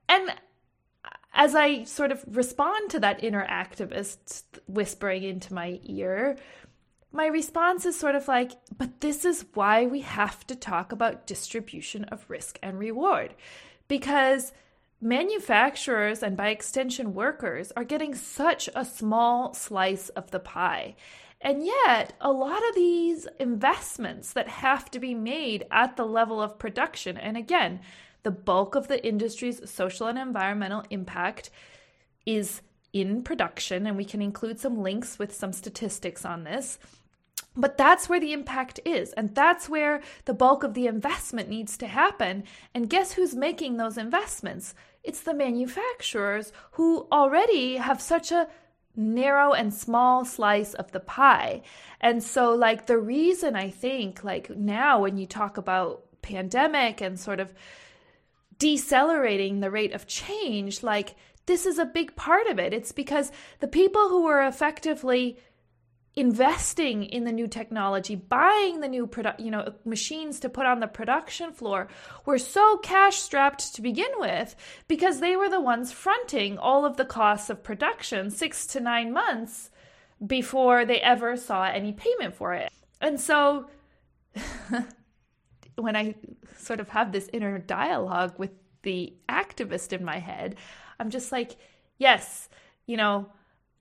And 0.07 0.33
as 1.35 1.53
I 1.53 1.83
sort 1.83 2.11
of 2.11 2.23
respond 2.27 2.89
to 2.91 2.99
that 3.01 3.23
inner 3.23 3.45
activist 3.45 4.43
whispering 4.67 5.23
into 5.23 5.53
my 5.53 5.79
ear, 5.83 6.37
my 7.11 7.27
response 7.27 7.85
is 7.85 7.99
sort 7.99 8.15
of 8.15 8.27
like, 8.27 8.53
but 8.77 9.01
this 9.01 9.25
is 9.25 9.45
why 9.53 9.85
we 9.85 10.01
have 10.01 10.47
to 10.47 10.55
talk 10.55 10.91
about 10.91 11.27
distribution 11.27 12.05
of 12.05 12.25
risk 12.29 12.57
and 12.63 12.79
reward. 12.79 13.35
Because 13.87 14.53
manufacturers 15.01 16.23
and 16.23 16.37
by 16.37 16.49
extension 16.49 17.13
workers 17.13 17.71
are 17.75 17.83
getting 17.83 18.15
such 18.15 18.69
a 18.73 18.85
small 18.85 19.53
slice 19.53 20.09
of 20.09 20.31
the 20.31 20.39
pie. 20.39 20.95
And 21.41 21.65
yet, 21.65 22.13
a 22.21 22.31
lot 22.31 22.67
of 22.69 22.75
these 22.75 23.27
investments 23.39 24.33
that 24.33 24.47
have 24.47 24.89
to 24.91 24.99
be 24.99 25.13
made 25.13 25.65
at 25.69 25.97
the 25.97 26.05
level 26.05 26.41
of 26.41 26.57
production, 26.57 27.17
and 27.17 27.37
again, 27.37 27.81
the 28.25 28.31
bulk 28.31 28.73
of 28.73 28.87
the 28.87 29.05
industry's 29.05 29.69
social 29.69 30.07
and 30.07 30.17
environmental 30.17 30.83
impact 30.89 31.51
is 32.25 32.63
in 32.91 33.21
production, 33.21 33.85
and 33.85 33.95
we 33.95 34.03
can 34.03 34.19
include 34.19 34.59
some 34.59 34.81
links 34.81 35.19
with 35.19 35.31
some 35.31 35.53
statistics 35.53 36.25
on 36.25 36.43
this. 36.43 36.79
But 37.55 37.77
that's 37.77 38.09
where 38.09 38.19
the 38.19 38.33
impact 38.33 38.79
is, 38.83 39.13
and 39.13 39.35
that's 39.35 39.69
where 39.69 40.01
the 40.25 40.33
bulk 40.33 40.63
of 40.63 40.73
the 40.73 40.87
investment 40.87 41.49
needs 41.49 41.77
to 41.77 41.87
happen. 41.87 42.45
And 42.73 42.89
guess 42.89 43.11
who's 43.11 43.35
making 43.35 43.77
those 43.77 43.95
investments? 43.95 44.73
It's 45.03 45.21
the 45.21 45.35
manufacturers 45.35 46.51
who 46.71 47.07
already 47.11 47.75
have 47.77 48.01
such 48.01 48.31
a 48.31 48.47
narrow 48.95 49.53
and 49.53 49.71
small 49.71 50.25
slice 50.25 50.73
of 50.73 50.91
the 50.93 50.99
pie. 50.99 51.61
And 52.01 52.23
so, 52.23 52.55
like, 52.55 52.87
the 52.87 52.97
reason 52.97 53.55
I 53.55 53.69
think, 53.69 54.23
like, 54.23 54.49
now 54.49 55.01
when 55.01 55.17
you 55.17 55.27
talk 55.27 55.57
about 55.57 56.05
pandemic 56.23 57.01
and 57.01 57.19
sort 57.19 57.39
of 57.39 57.53
decelerating 58.57 59.59
the 59.59 59.71
rate 59.71 59.93
of 59.93 60.07
change, 60.07 60.83
like, 60.83 61.15
this 61.45 61.65
is 61.65 61.77
a 61.77 61.85
big 61.85 62.15
part 62.15 62.47
of 62.47 62.59
it. 62.59 62.73
It's 62.73 62.91
because 62.91 63.31
the 63.59 63.67
people 63.67 64.09
who 64.09 64.23
were 64.23 64.45
effectively 64.45 65.37
investing 66.15 67.03
in 67.03 67.25
the 67.25 67.31
new 67.31 67.47
technology, 67.47 68.15
buying 68.15 68.79
the 68.79 68.87
new 68.87 69.05
product, 69.05 69.39
you 69.39 69.51
know, 69.51 69.73
machines 69.83 70.39
to 70.39 70.49
put 70.49 70.65
on 70.65 70.79
the 70.79 70.87
production 70.87 71.51
floor 71.51 71.87
were 72.25 72.37
so 72.37 72.77
cash 72.77 73.17
strapped 73.17 73.75
to 73.75 73.81
begin 73.81 74.11
with 74.17 74.55
because 74.87 75.19
they 75.19 75.35
were 75.35 75.49
the 75.49 75.59
ones 75.59 75.91
fronting 75.91 76.57
all 76.57 76.85
of 76.85 76.95
the 76.97 77.05
costs 77.05 77.49
of 77.49 77.63
production 77.63 78.31
6 78.31 78.67
to 78.67 78.79
9 78.79 79.11
months 79.11 79.69
before 80.25 80.85
they 80.85 81.01
ever 81.01 81.35
saw 81.35 81.65
any 81.65 81.91
payment 81.91 82.33
for 82.33 82.53
it. 82.53 82.71
And 83.01 83.19
so 83.19 83.67
when 85.75 85.95
I 85.95 86.15
sort 86.57 86.79
of 86.79 86.89
have 86.89 87.11
this 87.11 87.29
inner 87.33 87.57
dialogue 87.57 88.33
with 88.37 88.51
the 88.83 89.13
activist 89.27 89.93
in 89.93 90.03
my 90.03 90.19
head, 90.19 90.55
I'm 90.99 91.09
just 91.09 91.31
like, 91.31 91.55
yes, 91.97 92.49
you 92.85 92.97
know, 92.97 93.27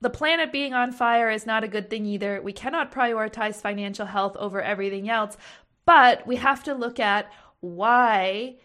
the 0.01 0.09
planet 0.09 0.51
being 0.51 0.73
on 0.73 0.91
fire 0.91 1.29
is 1.29 1.45
not 1.45 1.63
a 1.63 1.69
good 1.69 1.89
thing 1.89 2.05
either. 2.05 2.41
We 2.41 2.53
cannot 2.53 2.91
prioritize 2.91 3.55
financial 3.55 4.05
health 4.05 4.35
over 4.37 4.61
everything 4.61 5.09
else, 5.09 5.37
but 5.85 6.27
we 6.27 6.35
have 6.35 6.63
to 6.65 6.73
look 6.73 6.99
at 6.99 7.31
why 7.61 8.57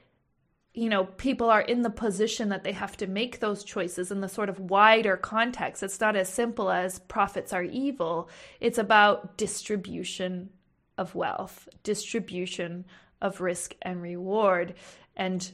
you 0.72 0.88
know 0.88 1.04
people 1.04 1.50
are 1.50 1.62
in 1.62 1.82
the 1.82 1.90
position 1.90 2.48
that 2.50 2.62
they 2.62 2.72
have 2.72 2.96
to 2.96 3.06
make 3.06 3.40
those 3.40 3.64
choices 3.64 4.10
in 4.10 4.20
the 4.20 4.28
sort 4.28 4.48
of 4.48 4.60
wider 4.60 5.16
context. 5.16 5.82
It's 5.82 6.00
not 6.00 6.16
as 6.16 6.28
simple 6.28 6.70
as 6.70 6.98
profits 6.98 7.52
are 7.52 7.62
evil. 7.62 8.28
It's 8.60 8.78
about 8.78 9.36
distribution 9.36 10.50
of 10.98 11.14
wealth 11.14 11.68
distribution 11.82 12.84
of 13.20 13.40
risk 13.40 13.74
and 13.82 14.02
reward 14.02 14.74
and 15.16 15.52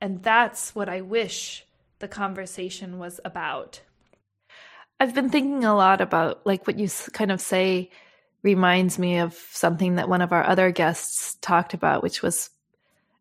and 0.00 0.22
that's 0.22 0.74
what 0.74 0.88
i 0.88 1.00
wish 1.00 1.64
the 1.98 2.08
conversation 2.08 2.98
was 2.98 3.20
about 3.24 3.80
I've 5.00 5.14
been 5.14 5.30
thinking 5.30 5.64
a 5.64 5.74
lot 5.74 6.00
about 6.00 6.46
like 6.46 6.66
what 6.66 6.78
you 6.78 6.88
kind 7.12 7.32
of 7.32 7.40
say 7.40 7.90
reminds 8.42 8.98
me 8.98 9.18
of 9.18 9.34
something 9.50 9.96
that 9.96 10.08
one 10.08 10.22
of 10.22 10.32
our 10.32 10.44
other 10.44 10.70
guests 10.70 11.36
talked 11.40 11.74
about, 11.74 12.02
which 12.02 12.22
was, 12.22 12.50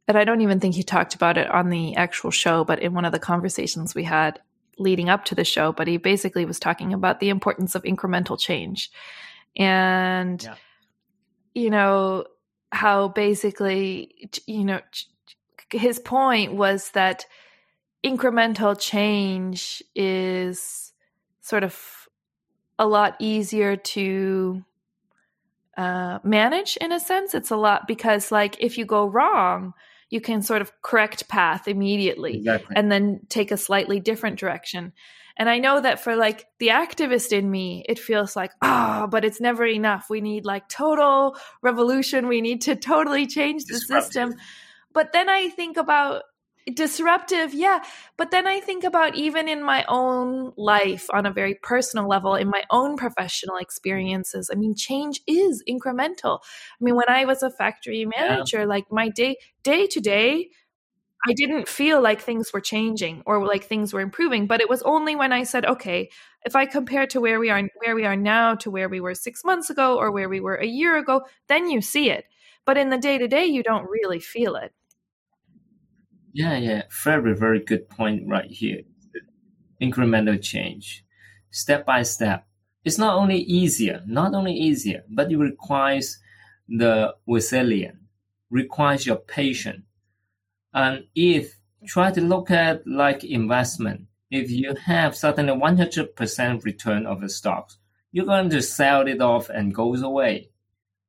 and 0.08 0.18
I 0.18 0.26
don't 0.26 0.42
even 0.42 0.60
think 0.60 0.76
he 0.76 0.84
talked 0.84 1.16
about 1.16 1.38
it 1.38 1.50
on 1.50 1.70
the 1.70 1.96
actual 1.96 2.30
show, 2.30 2.64
but 2.64 2.80
in 2.80 2.94
one 2.94 3.06
of 3.06 3.12
the 3.12 3.20
conversations 3.20 3.96
we 3.96 4.04
had 4.04 4.40
leading 4.78 5.10
up 5.10 5.26
to 5.26 5.36
the 5.36 5.46
show. 5.46 5.72
But 5.72 5.88
he 5.88 5.98
basically 5.98 6.46
was 6.46 6.60
talking 6.60 6.94
about 6.94 7.20
the 7.20 7.30
importance 7.30 7.74
of 7.74 7.84
incremental 7.84 8.40
change. 8.40 8.92
And, 9.56 10.44
yeah. 10.44 10.56
you 11.54 11.70
know, 11.70 12.26
how 12.74 13.08
basically, 13.10 14.30
you 14.48 14.66
know, 14.66 14.82
his 15.72 16.00
point 16.00 16.54
was 16.54 16.92
that 16.92 17.26
incremental 18.04 18.78
change 18.80 19.82
is 19.96 20.92
sort 21.42 21.64
of 21.64 21.80
a 22.78 22.88
lot 22.88 23.16
easier 23.20 23.76
to 23.76 24.64
uh, 25.78 26.20
manage 26.24 26.78
in 26.78 26.92
a 26.92 27.00
sense. 27.00 27.34
It's 27.34 27.52
a 27.52 27.56
lot 27.56 27.88
because, 27.88 28.32
like, 28.32 28.58
if 28.60 28.78
you 28.78 28.86
go 28.86 29.06
wrong, 29.06 29.74
you 30.10 30.20
can 30.22 30.42
sort 30.42 30.62
of 30.62 30.72
correct 30.82 31.28
path 31.28 31.68
immediately 31.68 32.38
exactly. 32.38 32.76
and 32.76 32.92
then 32.92 33.22
take 33.30 33.52
a 33.52 33.58
slightly 33.58 34.00
different 34.00 34.40
direction. 34.40 34.94
And 35.38 35.50
I 35.50 35.60
know 35.60 35.82
that 35.82 36.00
for 36.00 36.16
like 36.16 36.46
the 36.60 36.68
activist 36.68 37.32
in 37.32 37.50
me, 37.50 37.84
it 37.90 37.98
feels 37.98 38.36
like, 38.36 38.52
ah, 38.62 39.04
oh, 39.04 39.08
but 39.08 39.26
it's 39.26 39.42
never 39.42 39.66
enough. 39.66 40.10
We 40.10 40.22
need 40.22 40.46
like 40.46 40.70
total 40.70 41.36
revolution. 41.62 42.28
We 42.28 42.42
need 42.42 42.62
to 42.64 42.76
totally 42.76 43.26
change 43.26 43.66
the 43.66 43.80
system. 43.80 44.36
But 44.94 45.12
then 45.12 45.30
I 45.30 45.50
think 45.50 45.78
about 45.78 46.24
disruptive 46.72 47.54
yeah 47.54 47.84
but 48.16 48.32
then 48.32 48.48
i 48.48 48.60
think 48.60 48.86
about 48.86 49.16
even 49.16 49.50
in 49.50 49.62
my 49.62 49.84
own 49.90 50.54
life 50.56 51.08
on 51.12 51.26
a 51.26 51.32
very 51.32 51.56
personal 51.62 52.08
level 52.08 52.36
in 52.36 52.48
my 52.48 52.64
own 52.70 52.96
professional 52.96 53.58
experiences 53.58 54.50
i 54.52 54.56
mean 54.56 54.74
change 54.74 55.20
is 55.28 55.62
incremental 55.70 56.40
i 56.42 56.84
mean 56.84 56.96
when 56.96 57.10
i 57.10 57.26
was 57.26 57.44
a 57.44 57.52
factory 57.52 58.06
manager 58.18 58.60
yeah. 58.60 58.66
like 58.66 58.86
my 58.92 59.10
day 59.10 59.36
day 59.64 59.88
to 59.88 60.00
day 60.00 60.50
I 61.26 61.34
didn't 61.34 61.70
feel 61.70 62.02
like 62.02 62.22
things 62.22 62.52
were 62.52 62.62
changing 62.62 63.24
or 63.26 63.46
like 63.46 63.64
things 63.64 63.94
were 63.94 64.02
improving. 64.02 64.46
But 64.46 64.60
it 64.60 64.70
was 64.70 64.82
only 64.82 65.16
when 65.16 65.32
I 65.32 65.44
said, 65.44 65.66
okay, 65.66 66.10
if 66.46 66.56
I 66.56 66.66
compare 66.66 67.08
to 67.08 67.22
where 67.22 67.40
we 67.40 67.50
are 67.50 67.62
where 67.86 67.96
we 67.96 68.06
are 68.06 68.16
now 68.18 68.56
to 68.56 68.70
where 68.70 68.90
we 68.90 69.00
were 69.00 69.16
six 69.16 69.44
months 69.46 69.70
ago 69.70 69.98
or 69.98 70.12
where 70.12 70.28
we 70.28 70.42
were 70.42 70.56
a 70.56 70.66
year 70.66 70.98
ago, 70.98 71.24
then 71.48 71.70
you 71.70 71.82
see 71.82 72.10
it. 72.10 72.26
But 72.66 72.78
in 72.78 72.90
the 72.90 72.98
day 72.98 73.18
to 73.18 73.28
day, 73.28 73.46
you 73.46 73.64
don't 73.64 73.90
really 73.90 74.20
feel 74.20 74.56
it. 74.56 74.74
Yeah, 76.34 76.58
yeah, 76.58 76.84
very, 77.04 77.36
very 77.36 77.60
good 77.60 77.90
point 77.90 78.24
right 78.28 78.50
here. 78.50 78.82
Incremental 79.82 80.42
change, 80.42 81.06
step 81.52 81.86
by 81.86 82.02
step. 82.04 82.48
It's 82.84 82.98
not 82.98 83.16
only 83.16 83.38
easier, 83.38 84.02
not 84.06 84.34
only 84.34 84.54
easier, 84.54 85.04
but 85.10 85.32
it 85.32 85.38
requires 85.38 86.20
the 86.68 87.16
resilience, 87.28 88.00
requires 88.50 89.06
your 89.06 89.18
patience. 89.18 89.84
And 90.74 91.06
if 91.16 91.58
try 91.86 92.12
to 92.12 92.22
look 92.22 92.50
at 92.52 92.88
like 92.88 93.24
investment, 93.24 94.08
if 94.32 94.50
you 94.50 94.74
have 94.86 95.16
suddenly 95.16 95.54
100% 95.54 96.64
return 96.64 97.06
of 97.06 97.22
the 97.22 97.30
stocks, 97.30 97.78
you're 98.12 98.26
going 98.26 98.50
to 98.50 98.62
sell 98.62 99.08
it 99.08 99.22
off 99.22 99.50
and 99.50 99.74
goes 99.74 100.02
away. 100.02 100.50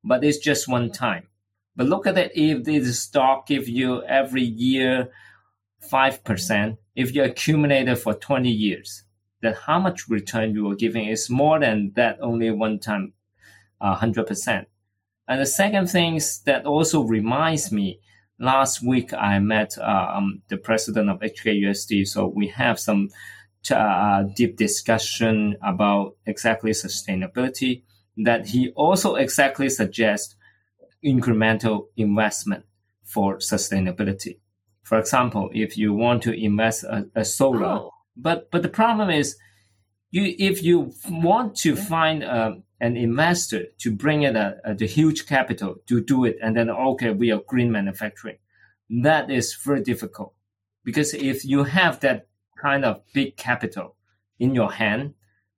But 0.03 0.23
it's 0.23 0.37
just 0.37 0.67
one 0.67 0.91
time. 0.91 1.27
But 1.75 1.87
look 1.87 2.07
at 2.07 2.17
it 2.17 2.31
if 2.35 2.63
this 2.63 2.99
stock 2.99 3.47
give 3.47 3.67
you 3.67 4.03
every 4.03 4.43
year 4.43 5.09
5%, 5.91 6.77
if 6.95 7.13
you 7.13 7.23
accumulate 7.23 7.87
it 7.87 7.97
for 7.97 8.13
20 8.13 8.49
years, 8.49 9.03
then 9.41 9.55
how 9.65 9.79
much 9.79 10.07
return 10.07 10.53
you 10.53 10.69
are 10.71 10.75
giving 10.75 11.07
is 11.07 11.29
more 11.29 11.59
than 11.59 11.91
that 11.95 12.17
only 12.21 12.49
one 12.51 12.79
time, 12.79 13.13
uh, 13.81 13.97
100%. 13.97 14.65
And 15.27 15.41
the 15.41 15.45
second 15.45 15.87
thing 15.87 16.19
that 16.45 16.65
also 16.65 17.01
reminds 17.03 17.71
me, 17.71 17.99
last 18.39 18.85
week 18.85 19.13
I 19.13 19.39
met 19.39 19.77
um, 19.77 20.41
the 20.49 20.57
president 20.57 21.09
of 21.09 21.19
HKUST, 21.19 22.07
so 22.07 22.27
we 22.27 22.47
have 22.49 22.79
some 22.79 23.09
uh, 23.71 24.23
deep 24.35 24.57
discussion 24.57 25.57
about 25.63 26.15
exactly 26.25 26.71
sustainability 26.71 27.83
that 28.17 28.47
he 28.47 28.69
also 28.71 29.15
exactly 29.15 29.69
suggests 29.69 30.35
incremental 31.03 31.87
investment 31.97 32.65
for 33.03 33.37
sustainability. 33.37 34.39
For 34.83 34.99
example, 34.99 35.49
if 35.53 35.77
you 35.77 35.93
want 35.93 36.23
to 36.23 36.33
invest 36.33 36.83
a, 36.83 37.07
a 37.15 37.25
solar, 37.25 37.65
oh. 37.65 37.91
but 38.15 38.51
but 38.51 38.61
the 38.61 38.69
problem 38.69 39.09
is, 39.09 39.35
you 40.11 40.35
if 40.37 40.63
you 40.63 40.93
want 41.09 41.55
to 41.57 41.75
find 41.75 42.23
a, 42.23 42.57
an 42.79 42.97
investor 42.97 43.65
to 43.79 43.91
bring 43.91 44.23
in 44.23 44.35
a, 44.35 44.57
a, 44.63 44.73
the 44.73 44.85
huge 44.85 45.25
capital 45.25 45.75
to 45.87 46.01
do 46.01 46.25
it, 46.25 46.37
and 46.41 46.55
then 46.55 46.69
okay, 46.69 47.11
we 47.11 47.31
are 47.31 47.41
green 47.47 47.71
manufacturing, 47.71 48.37
that 48.89 49.31
is 49.31 49.55
very 49.55 49.81
difficult 49.81 50.33
because 50.83 51.13
if 51.13 51.43
you 51.43 51.63
have 51.63 51.99
that 52.01 52.27
kind 52.61 52.85
of 52.85 53.01
big 53.13 53.35
capital 53.35 53.95
in 54.39 54.53
your 54.53 54.71
hand, 54.71 55.13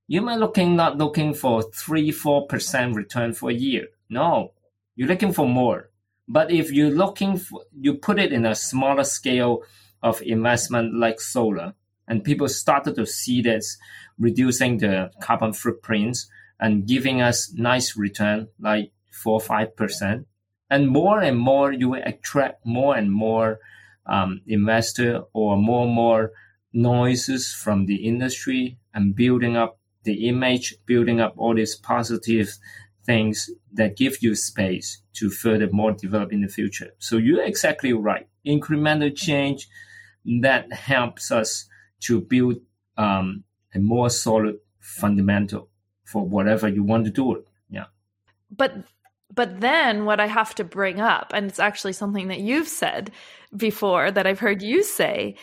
you 0.07 0.21
might 0.21 0.39
looking 0.39 0.75
not 0.75 0.97
looking 0.97 1.33
for 1.33 1.61
three 1.61 2.11
four 2.11 2.47
percent 2.47 2.95
return 2.95 3.33
for 3.33 3.49
a 3.49 3.53
year. 3.53 3.87
No, 4.09 4.53
you're 4.95 5.09
looking 5.09 5.33
for 5.33 5.47
more. 5.47 5.89
But 6.29 6.51
if 6.51 6.71
you're 6.71 6.91
looking 6.91 7.37
for, 7.37 7.63
you 7.73 7.95
put 7.95 8.19
it 8.19 8.33
in 8.33 8.45
a 8.45 8.55
smaller 8.55 9.03
scale 9.03 9.63
of 10.01 10.21
investment 10.21 10.93
like 10.93 11.19
solar, 11.19 11.73
and 12.07 12.23
people 12.23 12.47
started 12.47 12.95
to 12.95 13.05
see 13.05 13.41
this 13.41 13.77
reducing 14.17 14.77
the 14.77 15.11
carbon 15.21 15.53
footprints 15.53 16.29
and 16.59 16.87
giving 16.87 17.21
us 17.21 17.53
nice 17.53 17.95
return 17.95 18.47
like 18.59 18.91
four 19.11 19.39
five 19.39 19.75
percent, 19.75 20.27
and 20.69 20.87
more 20.87 21.21
and 21.21 21.37
more 21.37 21.71
you 21.71 21.89
will 21.89 22.03
attract 22.05 22.65
more 22.65 22.95
and 22.95 23.11
more 23.11 23.59
um, 24.05 24.41
investor 24.47 25.23
or 25.33 25.57
more 25.57 25.85
and 25.85 25.93
more 25.93 26.31
noises 26.73 27.53
from 27.53 27.85
the 27.85 28.07
industry 28.07 28.77
and 28.93 29.15
building 29.15 29.57
up 29.57 29.79
the 30.03 30.27
image, 30.27 30.75
building 30.85 31.19
up 31.19 31.33
all 31.37 31.55
these 31.55 31.75
positive 31.75 32.57
things 33.05 33.49
that 33.73 33.97
give 33.97 34.17
you 34.21 34.35
space 34.35 35.01
to 35.13 35.29
further 35.29 35.69
more 35.71 35.91
develop 35.91 36.31
in 36.31 36.41
the 36.41 36.47
future. 36.47 36.91
So 36.99 37.17
you're 37.17 37.43
exactly 37.43 37.93
right. 37.93 38.27
Incremental 38.45 39.15
change 39.15 39.67
that 40.41 40.71
helps 40.71 41.31
us 41.31 41.67
to 42.01 42.21
build 42.21 42.57
um, 42.97 43.43
a 43.73 43.79
more 43.79 44.09
solid 44.09 44.57
fundamental 44.79 45.69
for 46.07 46.25
whatever 46.25 46.67
you 46.67 46.83
want 46.83 47.05
to 47.05 47.11
do. 47.11 47.35
It. 47.35 47.47
Yeah. 47.69 47.85
But 48.49 48.73
but 49.33 49.59
then 49.59 50.05
what 50.05 50.19
I 50.19 50.27
have 50.27 50.55
to 50.55 50.63
bring 50.63 50.99
up, 50.99 51.31
and 51.33 51.47
it's 51.47 51.59
actually 51.59 51.93
something 51.93 52.29
that 52.29 52.39
you've 52.39 52.67
said 52.67 53.11
before 53.55 54.09
that 54.09 54.25
I've 54.25 54.39
heard 54.39 54.61
you 54.61 54.83
say, 54.83 55.35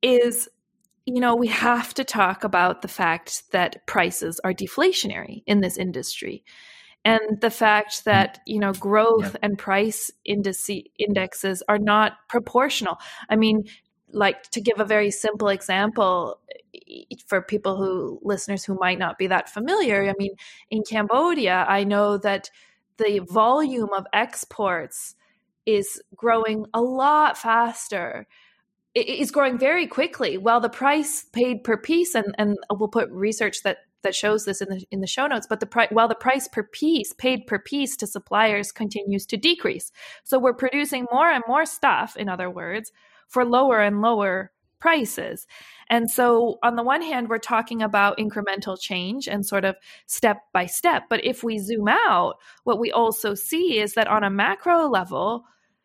is 0.00 0.48
you 1.04 1.20
know, 1.20 1.34
we 1.34 1.48
have 1.48 1.92
to 1.94 2.04
talk 2.04 2.44
about 2.44 2.82
the 2.82 2.88
fact 2.88 3.50
that 3.50 3.84
prices 3.86 4.40
are 4.44 4.54
deflationary 4.54 5.42
in 5.46 5.60
this 5.60 5.76
industry 5.76 6.44
and 7.04 7.40
the 7.40 7.50
fact 7.50 8.02
hmm. 8.04 8.10
that 8.10 8.40
you 8.46 8.58
know 8.58 8.72
growth 8.72 9.32
yeah. 9.32 9.38
and 9.42 9.58
price 9.58 10.10
indice, 10.28 10.84
indexes 10.98 11.62
are 11.68 11.78
not 11.78 12.12
proportional 12.28 12.98
i 13.28 13.36
mean 13.36 13.64
like 14.12 14.42
to 14.50 14.60
give 14.60 14.78
a 14.78 14.84
very 14.84 15.10
simple 15.10 15.48
example 15.48 16.38
for 17.26 17.42
people 17.42 17.76
who 17.76 18.20
listeners 18.22 18.64
who 18.64 18.74
might 18.74 18.98
not 18.98 19.18
be 19.18 19.26
that 19.26 19.48
familiar 19.48 20.08
i 20.08 20.14
mean 20.18 20.34
in 20.70 20.82
cambodia 20.82 21.64
i 21.68 21.84
know 21.84 22.18
that 22.18 22.50
the 22.98 23.20
volume 23.20 23.90
of 23.92 24.06
exports 24.12 25.14
is 25.66 26.02
growing 26.14 26.66
a 26.74 26.80
lot 26.80 27.36
faster 27.38 28.26
it 28.94 29.08
is 29.08 29.30
growing 29.30 29.58
very 29.58 29.86
quickly 29.86 30.36
while 30.36 30.60
the 30.60 30.68
price 30.68 31.24
paid 31.32 31.64
per 31.64 31.76
piece 31.76 32.14
and, 32.14 32.34
and 32.36 32.58
we'll 32.70 32.88
put 32.88 33.10
research 33.10 33.62
that 33.62 33.78
that 34.02 34.14
shows 34.14 34.44
this 34.44 34.60
in 34.60 34.68
the 34.68 34.84
in 34.90 35.00
the 35.00 35.06
show 35.06 35.26
notes. 35.26 35.46
But 35.48 35.60
the 35.60 35.66
pri- 35.66 35.88
while 35.90 36.08
the 36.08 36.14
price 36.14 36.48
per 36.48 36.62
piece 36.62 37.12
paid 37.12 37.46
per 37.46 37.58
piece 37.58 37.96
to 37.96 38.06
suppliers 38.06 38.72
continues 38.72 39.26
to 39.26 39.36
decrease, 39.36 39.90
so 40.24 40.38
we're 40.38 40.54
producing 40.54 41.06
more 41.12 41.30
and 41.30 41.42
more 41.48 41.64
stuff. 41.64 42.16
In 42.16 42.28
other 42.28 42.50
words, 42.50 42.92
for 43.32 43.44
lower 43.44 43.80
and 43.80 44.02
lower 44.02 44.52
prices. 44.78 45.46
And 45.88 46.10
so, 46.10 46.58
on 46.62 46.76
the 46.76 46.82
one 46.82 47.02
hand, 47.02 47.28
we're 47.28 47.38
talking 47.38 47.82
about 47.82 48.18
incremental 48.18 48.78
change 48.78 49.28
and 49.28 49.46
sort 49.46 49.64
of 49.64 49.76
step 50.06 50.42
by 50.52 50.66
step. 50.66 51.04
But 51.08 51.24
if 51.24 51.42
we 51.42 51.58
zoom 51.58 51.88
out, 51.88 52.34
what 52.64 52.78
we 52.78 52.92
also 52.92 53.34
see 53.34 53.78
is 53.78 53.94
that 53.94 54.08
on 54.08 54.24
a 54.24 54.30
macro 54.30 54.88
level, 54.88 55.44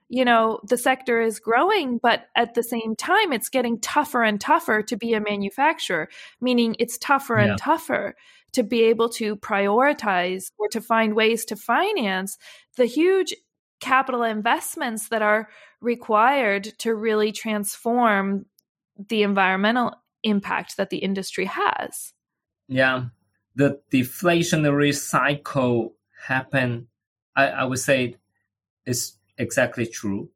you 0.10 0.26
know, 0.26 0.60
the 0.68 0.78
sector 0.78 1.22
is 1.22 1.40
growing, 1.40 2.00
but 2.02 2.28
at 2.36 2.54
the 2.54 2.64
same 2.64 2.96
time, 2.96 3.34
it's 3.34 3.50
getting 3.50 3.80
tougher 3.80 4.24
and 4.24 4.42
tougher 4.42 4.82
to 4.84 4.98
be 4.98 5.14
a 5.14 5.22
manufacturer, 5.22 6.10
meaning 6.42 6.76
it's 6.80 6.98
tougher 6.98 7.40
yeah. 7.40 7.50
and 7.50 7.58
tougher 7.58 8.16
to 8.54 8.64
be 8.64 8.84
able 8.84 9.10
to 9.10 9.36
prioritize 9.36 10.52
or 10.58 10.68
to 10.70 10.82
find 10.82 11.16
ways 11.16 11.46
to 11.46 11.56
finance 11.56 12.38
the 12.78 12.86
huge 12.86 13.36
capital 13.80 14.24
investments 14.24 15.10
that 15.10 15.22
are 15.22 15.50
required 15.82 16.64
to 16.80 16.96
really 16.96 17.32
transform 17.32 18.46
the 19.10 19.24
environmental 19.24 19.94
impact 20.24 20.78
that 20.78 20.90
the 20.90 20.98
industry 20.98 21.46
has. 21.46 22.14
Yeah, 22.68 23.06
the 23.56 23.80
deflationary 23.92 24.96
cycle 24.96 25.94
happen. 26.26 26.88
I, 27.36 27.48
I 27.48 27.64
would 27.66 27.80
say 27.80 28.16
is 28.86 29.14
exactly 29.38 29.86
true. 29.86 30.30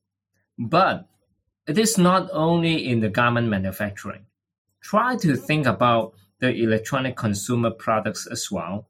But 0.58 1.08
it 1.67 1.77
is 1.77 1.97
not 1.97 2.30
only 2.32 2.88
in 2.88 2.99
the 2.99 3.10
garment 3.10 3.47
manufacturing. 3.47 4.25
Try 4.82 5.15
to 5.17 5.36
think 5.36 5.65
about 5.65 6.13
the 6.39 6.54
electronic 6.54 7.15
consumer 7.15 7.71
products 7.71 8.27
as 8.27 8.51
well. 8.51 8.88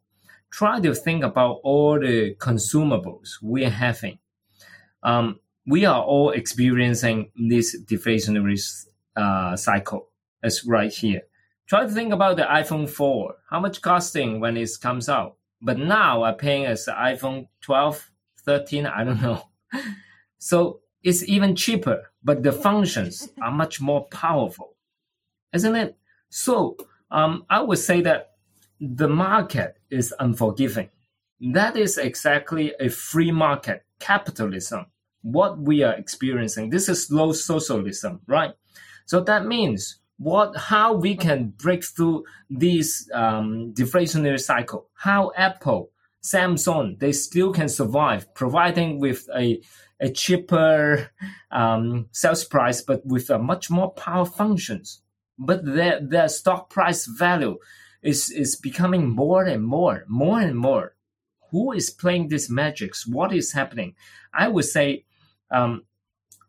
Try 0.50 0.80
to 0.80 0.94
think 0.94 1.24
about 1.24 1.60
all 1.64 2.00
the 2.00 2.36
consumables 2.36 3.42
we 3.42 3.66
are 3.66 3.70
having. 3.70 4.20
Um, 5.04 5.40
we 5.66 5.86
are 5.86 6.02
all 6.02 6.32
experiencing 6.32 7.32
this 7.36 7.80
deflationary 7.84 8.60
uh, 9.16 9.56
cycle 9.56 10.10
as 10.44 10.66
right 10.66 10.92
here. 10.92 11.22
Try 11.68 11.84
to 11.84 11.90
think 11.90 12.12
about 12.12 12.38
the 12.38 12.44
iPhone 12.44 12.90
4, 12.90 13.36
how 13.50 13.60
much 13.60 13.82
costing 13.82 14.40
when 14.40 14.58
it 14.58 14.70
comes 14.82 15.08
out. 15.08 15.38
But 15.62 15.78
now 15.78 16.24
I'm 16.24 16.36
paying 16.36 16.66
as 16.66 16.86
the 16.86 16.92
iPhone 16.92 17.48
12, 17.62 18.12
13, 18.44 18.86
I 18.86 19.04
don't 19.04 19.22
know. 19.22 19.48
So 20.44 20.80
it's 21.04 21.24
even 21.30 21.56
cheaper, 21.56 22.12
but 22.24 22.42
the 22.42 22.52
functions 22.52 23.30
are 23.44 23.52
much 23.52 23.80
more 23.80 24.06
powerful, 24.08 24.76
isn't 25.54 25.76
it? 25.76 25.96
So 26.30 26.78
um, 27.12 27.46
I 27.48 27.62
would 27.62 27.78
say 27.78 28.02
that 28.02 28.32
the 28.80 29.08
market 29.08 29.78
is 29.92 30.16
unforgiving. 30.20 30.90
That 31.40 31.78
is 31.78 32.00
exactly 32.00 32.74
a 32.80 32.90
free 32.90 33.32
market 33.32 33.86
capitalism. 34.02 34.88
What 35.22 35.60
we 35.60 35.84
are 35.84 35.94
experiencing. 35.94 36.72
This 36.72 36.90
is 36.90 37.12
low 37.12 37.32
socialism, 37.32 38.22
right? 38.28 38.54
So 39.06 39.22
that 39.22 39.46
means 39.46 40.00
what 40.18 40.56
how 40.56 40.94
we 40.94 41.16
can 41.16 41.54
break 41.58 41.84
through 41.84 42.26
this 42.50 43.10
um, 43.14 43.74
deflationary 43.74 44.40
cycle. 44.40 44.90
How 44.94 45.32
Apple 45.38 45.92
Samsung, 46.24 47.00
they 47.00 47.12
still 47.12 47.52
can 47.52 47.70
survive, 47.70 48.34
providing 48.34 49.00
with 49.00 49.28
a 49.36 49.62
a 50.00 50.10
cheaper 50.10 51.12
um, 51.52 52.08
sales 52.12 52.44
price, 52.44 52.82
but 52.82 53.06
with 53.06 53.30
a 53.30 53.38
much 53.38 53.70
more 53.70 53.92
power 53.92 54.26
functions. 54.26 55.02
But 55.38 55.66
their 55.66 56.00
their 56.02 56.30
stock 56.30 56.70
price 56.70 57.06
value 57.06 57.58
is 58.02 58.30
is 58.30 58.56
becoming 58.56 59.10
more 59.10 59.44
and 59.44 59.64
more, 59.64 60.06
more 60.08 60.40
and 60.40 60.58
more. 60.58 60.96
Who 61.52 61.72
is 61.72 61.90
playing 61.90 62.30
these 62.30 62.50
magics? 62.50 63.06
What 63.06 63.34
is 63.34 63.52
happening? 63.54 63.96
I 64.34 64.48
would 64.48 64.66
say 64.66 65.06
um, 65.52 65.84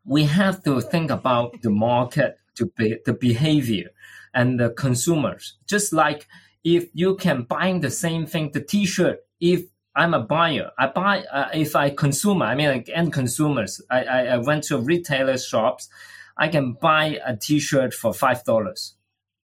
we 0.05 0.25
have 0.25 0.63
to 0.65 0.81
think 0.81 1.11
about 1.11 1.61
the 1.63 1.71
market, 1.71 2.39
to 2.57 2.67
be, 2.67 2.99
the 3.05 3.13
behavior, 3.13 3.91
and 4.35 4.59
the 4.59 4.71
consumers. 4.71 5.59
Just 5.67 5.93
like 5.93 6.27
if 6.65 6.89
you 6.95 7.17
can 7.17 7.43
buying 7.43 7.81
the 7.81 7.91
same 7.91 8.27
thing, 8.27 8.53
the 8.53 8.61
T-shirt. 8.61 9.21
If 9.41 9.65
I'm 9.95 10.15
a 10.15 10.21
buyer, 10.21 10.71
I 10.79 10.87
buy. 10.87 11.25
Uh, 11.25 11.49
if 11.53 11.77
I 11.77 11.91
consumer, 11.91 12.47
I 12.47 12.55
mean 12.55 12.69
like 12.69 12.89
end 12.93 13.13
consumers. 13.13 13.81
I, 13.91 14.05
I, 14.05 14.21
I 14.25 14.37
went 14.39 14.65
to 14.65 14.79
retailer 14.79 15.37
shops. 15.37 15.89
I 16.37 16.49
can 16.49 16.75
buy 16.75 17.19
a 17.27 17.37
T-shirt 17.37 17.93
for 17.93 18.15
five 18.15 18.45
dollars. 18.45 18.95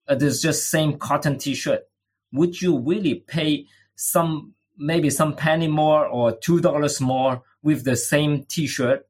It 0.09 0.23
is 0.23 0.40
just 0.40 0.71
same 0.71 0.99
cotton 0.99 1.38
T-shirt. 1.38 1.83
Would 2.33 2.62
you 2.62 2.79
really 2.79 3.16
pay 3.16 3.66
some 3.94 4.55
maybe 4.79 5.11
some 5.11 5.35
penny 5.37 5.69
more 5.69 6.07
or 6.07 6.33
two 6.33 6.61
dollars 6.61 7.01
more 7.01 7.43
with 7.62 7.85
the 7.85 7.97
same 7.97 8.45
T-shirt 8.45 9.07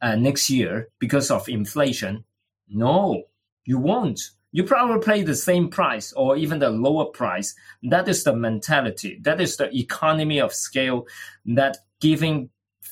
uh, 0.00 0.16
next 0.16 0.50
year 0.50 0.88
because 0.98 1.30
of 1.30 1.48
inflation? 1.48 2.24
No, 2.68 3.24
you 3.64 3.78
won't 3.78 4.20
you 4.52 4.64
probably 4.64 5.00
pay 5.04 5.22
the 5.22 5.34
same 5.34 5.68
price 5.68 6.12
or 6.12 6.36
even 6.36 6.58
the 6.58 6.70
lower 6.70 7.06
price. 7.06 7.54
That 7.82 8.08
is 8.08 8.24
the 8.24 8.34
mentality. 8.34 9.18
That 9.22 9.40
is 9.40 9.56
the 9.56 9.74
economy 9.76 10.40
of 10.40 10.52
scale 10.52 11.06
that 11.46 11.78
giving 12.00 12.50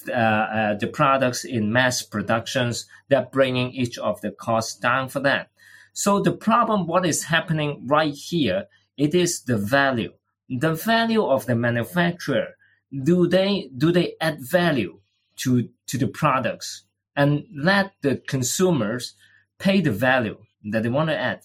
uh, 0.08 0.12
uh, 0.12 0.74
the 0.74 0.86
products 0.86 1.44
in 1.44 1.72
mass 1.72 2.02
productions 2.02 2.86
that 3.08 3.32
bringing 3.32 3.72
each 3.72 3.98
of 3.98 4.20
the 4.20 4.30
costs 4.30 4.76
down 4.76 5.08
for 5.08 5.20
that. 5.20 5.50
So 5.92 6.20
the 6.20 6.32
problem, 6.32 6.86
what 6.86 7.04
is 7.04 7.24
happening 7.24 7.84
right 7.86 8.14
here, 8.14 8.66
it 8.96 9.14
is 9.14 9.42
the 9.42 9.56
value. 9.56 10.12
The 10.48 10.74
value 10.74 11.24
of 11.24 11.46
the 11.46 11.54
manufacturer. 11.54 12.56
Do 13.02 13.26
they 13.26 13.70
do 13.76 13.92
they 13.92 14.14
add 14.20 14.40
value 14.40 15.00
to 15.36 15.68
to 15.86 15.98
the 15.98 16.08
products 16.08 16.84
and 17.14 17.44
let 17.54 17.92
the 18.02 18.16
consumers 18.16 19.14
pay 19.58 19.80
the 19.80 19.92
value 19.92 20.38
that 20.70 20.82
they 20.82 20.88
want 20.88 21.10
to 21.10 21.18
add? 21.18 21.40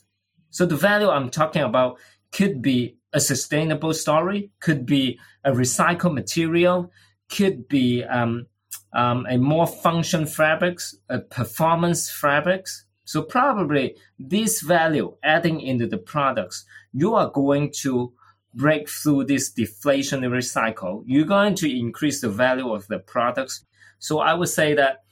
So 0.51 0.65
the 0.65 0.77
value 0.77 1.09
I'm 1.09 1.29
talking 1.29 1.63
about 1.63 1.97
could 2.31 2.61
be 2.61 2.97
a 3.11 3.19
sustainable 3.19 3.93
story, 3.93 4.51
could 4.59 4.85
be 4.85 5.19
a 5.43 5.51
recycled 5.51 6.13
material, 6.13 6.91
could 7.29 7.67
be 7.67 8.03
um, 8.03 8.47
um, 8.93 9.25
a 9.29 9.37
more 9.37 9.67
function 9.67 10.25
fabrics, 10.25 10.95
a 11.09 11.19
performance 11.19 12.09
fabrics. 12.09 12.85
So 13.05 13.21
probably 13.21 13.95
this 14.17 14.61
value 14.61 15.15
adding 15.23 15.59
into 15.59 15.87
the 15.87 15.97
products, 15.97 16.65
you 16.93 17.15
are 17.15 17.29
going 17.29 17.71
to 17.81 18.13
break 18.53 18.89
through 18.89 19.25
this 19.25 19.51
deflationary 19.51 20.43
cycle. 20.43 21.03
You're 21.05 21.25
going 21.25 21.55
to 21.55 21.79
increase 21.79 22.21
the 22.21 22.29
value 22.29 22.71
of 22.71 22.87
the 22.87 22.99
products. 22.99 23.65
So 23.99 24.19
I 24.19 24.33
would 24.33 24.49
say 24.49 24.73
that 24.75 25.03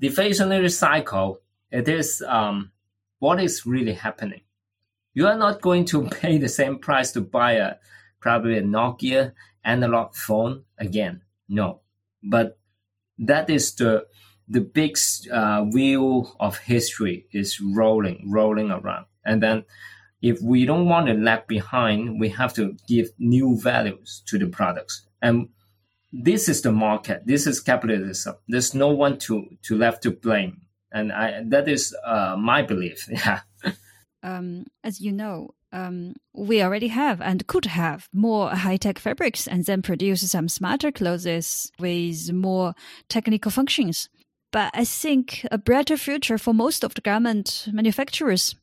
deflationary 0.00 0.72
cycle, 0.72 1.40
it 1.70 1.88
is 1.88 2.22
um, 2.26 2.72
what 3.18 3.40
is 3.40 3.66
really 3.66 3.94
happening 3.94 4.42
you 5.14 5.28
are 5.28 5.38
not 5.38 5.60
going 5.60 5.84
to 5.86 6.08
pay 6.20 6.38
the 6.38 6.48
same 6.48 6.78
price 6.78 7.12
to 7.12 7.20
buy 7.20 7.52
a 7.52 7.76
probably 8.20 8.58
a 8.58 8.62
Nokia 8.62 9.32
analog 9.64 10.14
phone 10.14 10.64
again. 10.78 11.22
No, 11.48 11.80
but 12.22 12.58
that 13.18 13.48
is 13.48 13.74
the 13.74 14.06
the 14.46 14.60
big 14.60 14.98
uh, 15.32 15.62
wheel 15.62 16.36
of 16.38 16.58
history 16.58 17.26
is 17.32 17.60
rolling, 17.60 18.30
rolling 18.30 18.70
around, 18.70 19.06
and 19.24 19.42
then 19.42 19.64
if 20.24 20.40
we 20.42 20.64
don't 20.64 20.88
want 20.88 21.06
to 21.06 21.14
lag 21.14 21.46
behind, 21.46 22.18
we 22.20 22.28
have 22.30 22.54
to 22.54 22.76
give 22.88 23.10
new 23.18 23.60
values 23.60 24.22
to 24.26 24.38
the 24.38 24.46
products. 24.46 25.06
And 25.20 25.48
this 26.12 26.48
is 26.48 26.62
the 26.62 26.72
market. 26.72 27.26
This 27.26 27.46
is 27.46 27.60
capitalism. 27.60 28.36
There's 28.48 28.74
no 28.74 28.88
one 28.88 29.18
to 29.26 29.46
to 29.62 29.76
left 29.76 30.02
to 30.04 30.10
blame, 30.10 30.62
and 30.92 31.12
I, 31.12 31.42
that 31.48 31.68
is 31.68 31.94
uh, 32.04 32.36
my 32.38 32.62
belief. 32.62 33.08
Yeah 33.10 33.40
um, 34.24 34.64
as 34.82 35.00
you 35.00 35.12
know, 35.12 35.54
um, 35.70 36.14
we 36.32 36.62
already 36.62 36.88
have 36.88 37.20
and 37.20 37.46
could 37.46 37.66
have 37.66 38.08
more 38.12 38.50
high 38.50 38.78
tech 38.78 38.98
fabrics 38.98 39.46
and 39.46 39.64
then 39.66 39.82
produce 39.82 40.28
some 40.30 40.48
smarter 40.48 40.90
clothes 40.90 41.70
with 41.78 42.32
more 42.32 42.74
technical 43.08 43.50
functions. 43.50 44.08
But 44.50 44.70
I 44.72 44.84
think 44.84 45.46
a 45.50 45.58
brighter 45.58 45.96
future 45.96 46.38
for 46.38 46.54
most 46.54 46.84
of 46.84 46.94
the 46.94 47.00
garment 47.00 47.68
manufacturers 47.70 48.54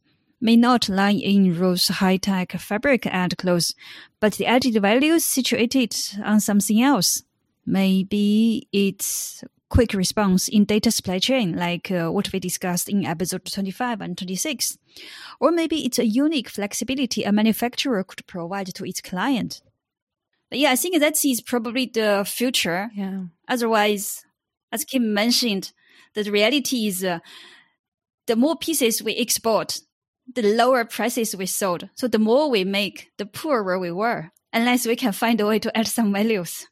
may 0.41 0.55
not 0.55 0.89
lie 0.89 1.11
in 1.11 1.57
those 1.57 1.87
high 1.87 2.17
tech 2.17 2.51
fabric 2.53 3.05
and 3.05 3.37
clothes, 3.37 3.75
but 4.19 4.33
the 4.33 4.47
added 4.47 4.81
value 4.81 5.19
situated 5.19 5.95
on 6.23 6.39
something 6.39 6.81
else. 6.81 7.23
Maybe 7.65 8.67
it's 8.73 9.43
quick 9.69 9.93
response 9.93 10.47
in 10.47 10.65
data 10.65 10.91
supply 10.91 11.19
chain, 11.19 11.55
like 11.55 11.89
uh, 11.89 12.09
what 12.09 12.31
we 12.33 12.39
discussed 12.39 12.89
in 12.89 13.05
episode 13.05 13.45
25 13.45 14.01
and 14.01 14.17
26. 14.17 14.77
Or 15.39 15.51
maybe 15.51 15.85
it's 15.85 15.99
a 15.99 16.05
unique 16.05 16.49
flexibility 16.49 17.23
a 17.23 17.31
manufacturer 17.31 18.03
could 18.03 18.27
provide 18.27 18.73
to 18.75 18.85
its 18.85 18.99
client. 18.99 19.61
But 20.49 20.59
yeah, 20.59 20.71
I 20.71 20.75
think 20.75 20.99
that 20.99 21.23
is 21.23 21.41
probably 21.41 21.85
the 21.85 22.25
future. 22.27 22.89
Yeah. 22.93 23.23
Otherwise, 23.47 24.25
as 24.71 24.83
Kim 24.83 25.13
mentioned, 25.13 25.71
the 26.13 26.29
reality 26.29 26.87
is 26.87 27.03
uh, 27.05 27.19
the 28.27 28.35
more 28.35 28.57
pieces 28.57 29.01
we 29.01 29.15
export, 29.15 29.79
the 30.35 30.55
lower 30.55 30.85
prices 30.85 31.35
we 31.35 31.45
sold. 31.45 31.89
So 31.95 32.07
the 32.07 32.19
more 32.19 32.49
we 32.49 32.63
make, 32.63 33.11
the 33.17 33.25
poorer 33.25 33.77
we 33.79 33.91
were, 33.91 34.31
unless 34.53 34.85
we 34.85 34.95
can 34.95 35.11
find 35.11 35.39
a 35.41 35.45
way 35.45 35.59
to 35.59 35.77
add 35.77 35.87
some 35.87 36.13
values. 36.13 36.67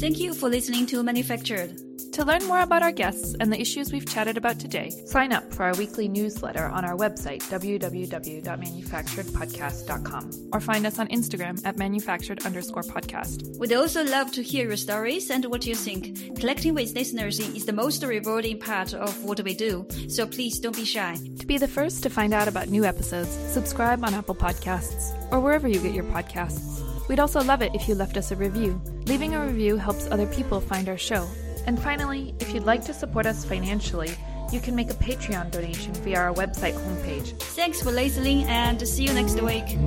Thank 0.00 0.18
you 0.18 0.34
for 0.34 0.48
listening 0.48 0.86
to 0.86 1.02
Manufactured. 1.02 1.93
To 2.14 2.24
learn 2.24 2.46
more 2.46 2.60
about 2.60 2.82
our 2.84 2.92
guests 2.92 3.34
and 3.40 3.52
the 3.52 3.60
issues 3.60 3.92
we've 3.92 4.08
chatted 4.08 4.36
about 4.36 4.60
today, 4.60 4.90
sign 5.04 5.32
up 5.32 5.52
for 5.52 5.64
our 5.64 5.74
weekly 5.74 6.06
newsletter 6.06 6.66
on 6.66 6.84
our 6.84 6.96
website, 6.96 7.42
www.manufacturedpodcast.com, 7.50 10.50
or 10.52 10.60
find 10.60 10.86
us 10.86 11.00
on 11.00 11.08
Instagram 11.08 11.60
at 11.66 11.76
manufactured 11.76 12.46
underscore 12.46 12.84
podcast. 12.84 13.58
We'd 13.58 13.72
also 13.72 14.04
love 14.04 14.30
to 14.30 14.44
hear 14.44 14.68
your 14.68 14.76
stories 14.76 15.28
and 15.28 15.44
what 15.46 15.66
you 15.66 15.74
think. 15.74 16.38
Collecting 16.38 16.74
with 16.74 16.94
listeners 16.94 17.40
is 17.40 17.66
the 17.66 17.72
most 17.72 18.04
rewarding 18.04 18.60
part 18.60 18.94
of 18.94 19.24
what 19.24 19.42
we 19.42 19.52
do, 19.52 19.84
so 20.08 20.24
please 20.24 20.60
don't 20.60 20.76
be 20.76 20.84
shy. 20.84 21.16
To 21.40 21.46
be 21.46 21.58
the 21.58 21.66
first 21.66 22.04
to 22.04 22.10
find 22.10 22.32
out 22.32 22.46
about 22.46 22.68
new 22.68 22.84
episodes, 22.84 23.30
subscribe 23.52 24.04
on 24.04 24.14
Apple 24.14 24.36
Podcasts 24.36 25.10
or 25.32 25.40
wherever 25.40 25.66
you 25.66 25.80
get 25.80 25.94
your 25.94 26.04
podcasts. 26.04 26.80
We'd 27.08 27.18
also 27.18 27.42
love 27.42 27.60
it 27.60 27.74
if 27.74 27.88
you 27.88 27.96
left 27.96 28.16
us 28.16 28.30
a 28.30 28.36
review. 28.36 28.80
Leaving 29.06 29.34
a 29.34 29.44
review 29.44 29.78
helps 29.78 30.06
other 30.12 30.28
people 30.28 30.60
find 30.60 30.88
our 30.88 30.96
show. 30.96 31.26
And 31.66 31.80
finally, 31.80 32.34
if 32.40 32.52
you'd 32.52 32.64
like 32.64 32.84
to 32.84 32.94
support 32.94 33.26
us 33.26 33.44
financially, 33.44 34.10
you 34.52 34.60
can 34.60 34.76
make 34.76 34.90
a 34.90 34.94
Patreon 34.94 35.50
donation 35.50 35.94
via 35.94 36.18
our 36.18 36.32
website 36.34 36.74
homepage. 36.74 37.38
Thanks 37.40 37.82
for 37.82 37.90
listening 37.90 38.44
and 38.44 38.86
see 38.86 39.04
you 39.04 39.12
next 39.12 39.40
week. 39.40 39.78